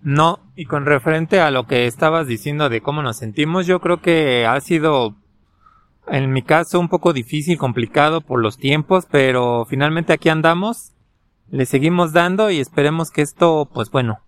No, 0.07 0.39
y 0.55 0.67
con 0.67 0.87
referente 0.87 1.41
a 1.41 1.51
lo 1.51 1.67
que 1.67 1.89
estabas 1.89 2.29
diciendo 2.29 2.69
de 2.69 2.81
cómo 2.81 3.03
nos 3.03 3.17
sentimos, 3.17 3.67
yo 3.67 3.81
creo 3.81 4.01
que 4.01 4.47
ha 4.47 4.61
sido, 4.61 5.17
en 6.07 6.33
mi 6.33 6.43
caso, 6.43 6.79
un 6.79 6.89
poco 6.89 7.13
difícil, 7.13 7.59
complicado 7.59 8.21
por 8.21 8.41
los 8.41 8.57
tiempos, 8.57 9.09
pero 9.11 9.67
finalmente 9.69 10.13
aquí 10.13 10.29
andamos, 10.29 10.93
le 11.51 11.67
seguimos 11.67 12.13
dando 12.13 12.53
y 12.53 12.61
esperemos 12.61 13.11
que 13.11 13.23
esto, 13.23 13.69
pues 13.75 13.91
bueno, 13.91 14.21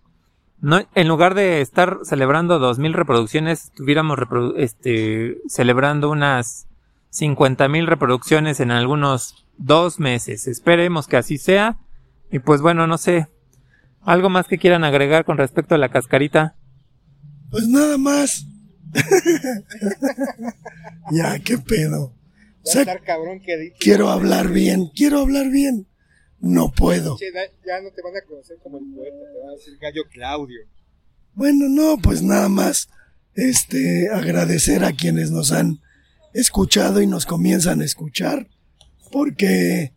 no, 0.60 0.80
en 0.96 1.06
lugar 1.06 1.36
de 1.36 1.60
estar 1.60 1.98
celebrando 2.02 2.58
dos 2.58 2.80
mil 2.80 2.92
reproducciones, 2.92 3.66
estuviéramos 3.66 4.18
reprodu- 4.18 4.54
este, 4.56 5.36
celebrando 5.46 6.10
unas 6.10 6.66
cincuenta 7.08 7.68
mil 7.68 7.86
reproducciones 7.86 8.58
en 8.58 8.72
algunos 8.72 9.46
dos 9.58 10.00
meses. 10.00 10.48
Esperemos 10.48 11.06
que 11.06 11.18
así 11.18 11.38
sea. 11.38 11.76
Y 12.32 12.40
pues 12.40 12.60
bueno, 12.62 12.88
no 12.88 12.98
sé, 12.98 13.28
¿Algo 14.08 14.30
más 14.30 14.46
que 14.46 14.56
quieran 14.56 14.84
agregar 14.84 15.26
con 15.26 15.36
respecto 15.36 15.74
a 15.74 15.78
la 15.78 15.90
cascarita? 15.90 16.56
Pues 17.50 17.68
nada 17.68 17.98
más. 17.98 18.46
ya, 21.12 21.38
qué 21.40 21.58
pedo. 21.58 22.14
O 22.62 22.70
sea, 22.70 22.86
cabrón 23.00 23.38
que 23.40 23.74
quiero 23.78 24.08
hablar 24.08 24.48
bien, 24.48 24.88
quiero 24.96 25.18
hablar 25.18 25.50
bien. 25.50 25.88
No 26.40 26.70
puedo. 26.70 27.18
ya 27.20 27.82
no 27.82 27.90
te 27.90 28.00
van 28.00 28.16
a 28.16 28.26
conocer 28.26 28.56
como 28.62 28.78
el 28.78 28.84
poeta, 28.94 29.14
te 29.30 29.40
van 29.40 29.50
a 29.50 29.56
decir 29.56 29.76
Gallo 29.78 30.04
Claudio. 30.10 30.60
Bueno, 31.34 31.68
no, 31.68 31.98
pues 31.98 32.22
nada 32.22 32.48
más. 32.48 32.88
Este, 33.34 34.08
agradecer 34.08 34.84
a 34.84 34.92
quienes 34.92 35.30
nos 35.30 35.52
han 35.52 35.80
escuchado 36.32 37.02
y 37.02 37.06
nos 37.06 37.26
comienzan 37.26 37.82
a 37.82 37.84
escuchar. 37.84 38.48
Porque, 39.12 39.92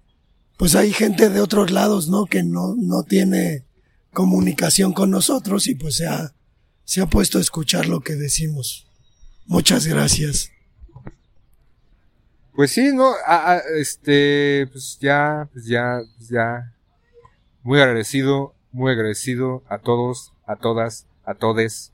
pues 0.58 0.76
hay 0.76 0.92
gente 0.92 1.30
de 1.30 1.40
otros 1.40 1.72
lados, 1.72 2.10
¿no? 2.10 2.26
Que 2.26 2.44
no, 2.44 2.76
no 2.76 3.04
tiene 3.04 3.71
comunicación 4.14 4.94
con 4.94 5.12
nosotros 5.12 5.68
y 5.68 5.76
pues 5.76 5.98
se 5.98 6.08
ha, 6.08 6.34
se 6.84 7.02
ha 7.02 7.06
puesto 7.06 7.38
a 7.38 7.42
escuchar 7.42 7.88
lo 7.88 8.02
que 8.02 8.16
decimos. 8.16 8.88
Muchas 9.46 9.88
gracias. 9.88 10.52
Pues 12.54 12.72
sí, 12.72 12.92
no, 12.94 13.12
Ah, 13.26 13.54
ah, 13.56 13.62
este, 13.78 14.68
pues 14.72 14.98
ya, 15.00 15.50
pues 15.52 15.66
ya, 15.66 16.02
pues 16.18 16.30
ya, 16.30 16.74
muy 17.64 17.80
agradecido, 17.80 18.54
muy 18.72 18.92
agradecido 18.92 19.64
a 19.70 19.78
todos, 19.78 20.34
a 20.46 20.58
todas, 20.58 21.08
a 21.24 21.34
todes, 21.34 21.94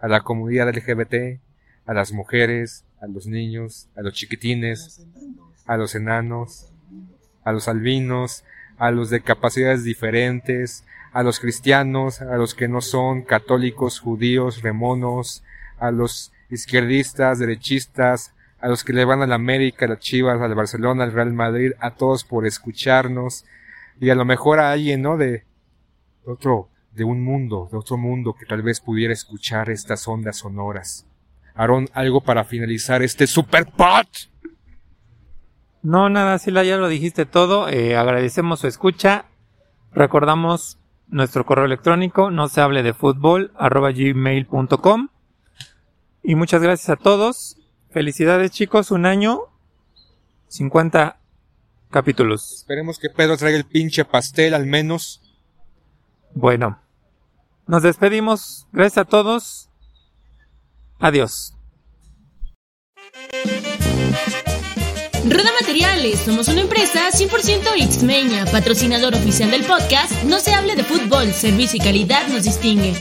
a 0.00 0.08
la 0.08 0.22
comunidad 0.22 0.68
LGBT, 0.68 1.40
a 1.86 1.94
las 1.94 2.12
mujeres, 2.12 2.84
a 3.00 3.06
los 3.06 3.26
niños, 3.26 3.88
a 3.96 4.02
los 4.02 4.14
chiquitines, 4.14 5.04
a 5.66 5.76
los 5.76 5.94
enanos, 5.94 6.72
a 7.44 7.52
los 7.52 7.68
albinos, 7.68 8.44
a 8.78 8.90
los 8.90 9.10
de 9.10 9.22
capacidades 9.22 9.84
diferentes, 9.84 10.84
a 11.12 11.22
los 11.22 11.40
cristianos, 11.40 12.20
a 12.22 12.36
los 12.36 12.54
que 12.54 12.68
no 12.68 12.80
son 12.80 13.22
católicos, 13.22 14.00
judíos, 14.00 14.62
remonos, 14.62 15.42
a 15.78 15.90
los 15.90 16.32
izquierdistas, 16.50 17.38
derechistas, 17.38 18.34
a 18.60 18.68
los 18.68 18.84
que 18.84 18.92
le 18.92 19.04
van 19.04 19.22
a 19.22 19.26
la 19.26 19.34
América, 19.34 19.86
a 19.86 19.88
las 19.88 19.98
Chivas, 19.98 20.40
al 20.40 20.54
Barcelona, 20.54 21.04
al 21.04 21.12
Real 21.12 21.32
Madrid, 21.32 21.72
a 21.80 21.92
todos 21.92 22.24
por 22.24 22.46
escucharnos 22.46 23.44
y 24.00 24.10
a 24.10 24.14
lo 24.14 24.24
mejor 24.24 24.60
a 24.60 24.72
alguien, 24.72 25.02
¿no? 25.02 25.16
De 25.16 25.44
otro, 26.24 26.68
de 26.92 27.04
un 27.04 27.22
mundo, 27.24 27.68
de 27.70 27.78
otro 27.78 27.96
mundo 27.96 28.34
que 28.38 28.46
tal 28.46 28.62
vez 28.62 28.80
pudiera 28.80 29.12
escuchar 29.12 29.70
estas 29.70 30.06
ondas 30.06 30.36
sonoras. 30.36 31.06
Aaron, 31.54 31.88
algo 31.92 32.20
para 32.20 32.44
finalizar 32.44 33.02
este 33.02 33.26
super 33.26 33.66
pot. 33.66 34.08
No, 35.82 36.08
nada, 36.08 36.38
Sila, 36.38 36.62
ya 36.62 36.76
lo 36.76 36.88
dijiste 36.88 37.26
todo. 37.26 37.68
Eh, 37.68 37.96
agradecemos 37.96 38.60
su 38.60 38.68
escucha. 38.68 39.26
Recordamos 39.92 40.78
nuestro 41.12 41.46
correo 41.46 41.66
electrónico, 41.66 42.30
no 42.30 42.48
se 42.48 42.60
hable 42.60 42.82
de 42.82 42.94
fútbol, 42.94 43.52
arroba 43.56 43.92
gmail.com. 43.92 45.08
Y 46.24 46.34
muchas 46.34 46.62
gracias 46.62 46.88
a 46.88 46.96
todos. 46.96 47.58
Felicidades 47.90 48.50
chicos, 48.50 48.90
un 48.90 49.06
año, 49.06 49.42
50 50.48 51.20
capítulos. 51.90 52.52
Esperemos 52.54 52.98
que 52.98 53.10
Pedro 53.10 53.36
traiga 53.36 53.58
el 53.58 53.64
pinche 53.64 54.04
pastel 54.04 54.54
al 54.54 54.66
menos. 54.66 55.22
Bueno, 56.34 56.80
nos 57.66 57.82
despedimos. 57.82 58.66
Gracias 58.72 58.98
a 58.98 59.04
todos. 59.04 59.68
Adiós. 60.98 61.54
Roda 65.24 65.50
Materiales, 65.60 66.18
somos 66.18 66.48
una 66.48 66.62
empresa 66.62 67.10
100% 67.12 67.98
Xmeña, 67.98 68.44
patrocinador 68.46 69.14
oficial 69.14 69.52
del 69.52 69.64
podcast 69.64 70.12
No 70.24 70.40
se 70.40 70.52
hable 70.52 70.74
de 70.74 70.82
fútbol, 70.82 71.32
servicio 71.32 71.76
y 71.76 71.80
calidad 71.80 72.26
nos 72.26 72.42
distingue. 72.42 72.94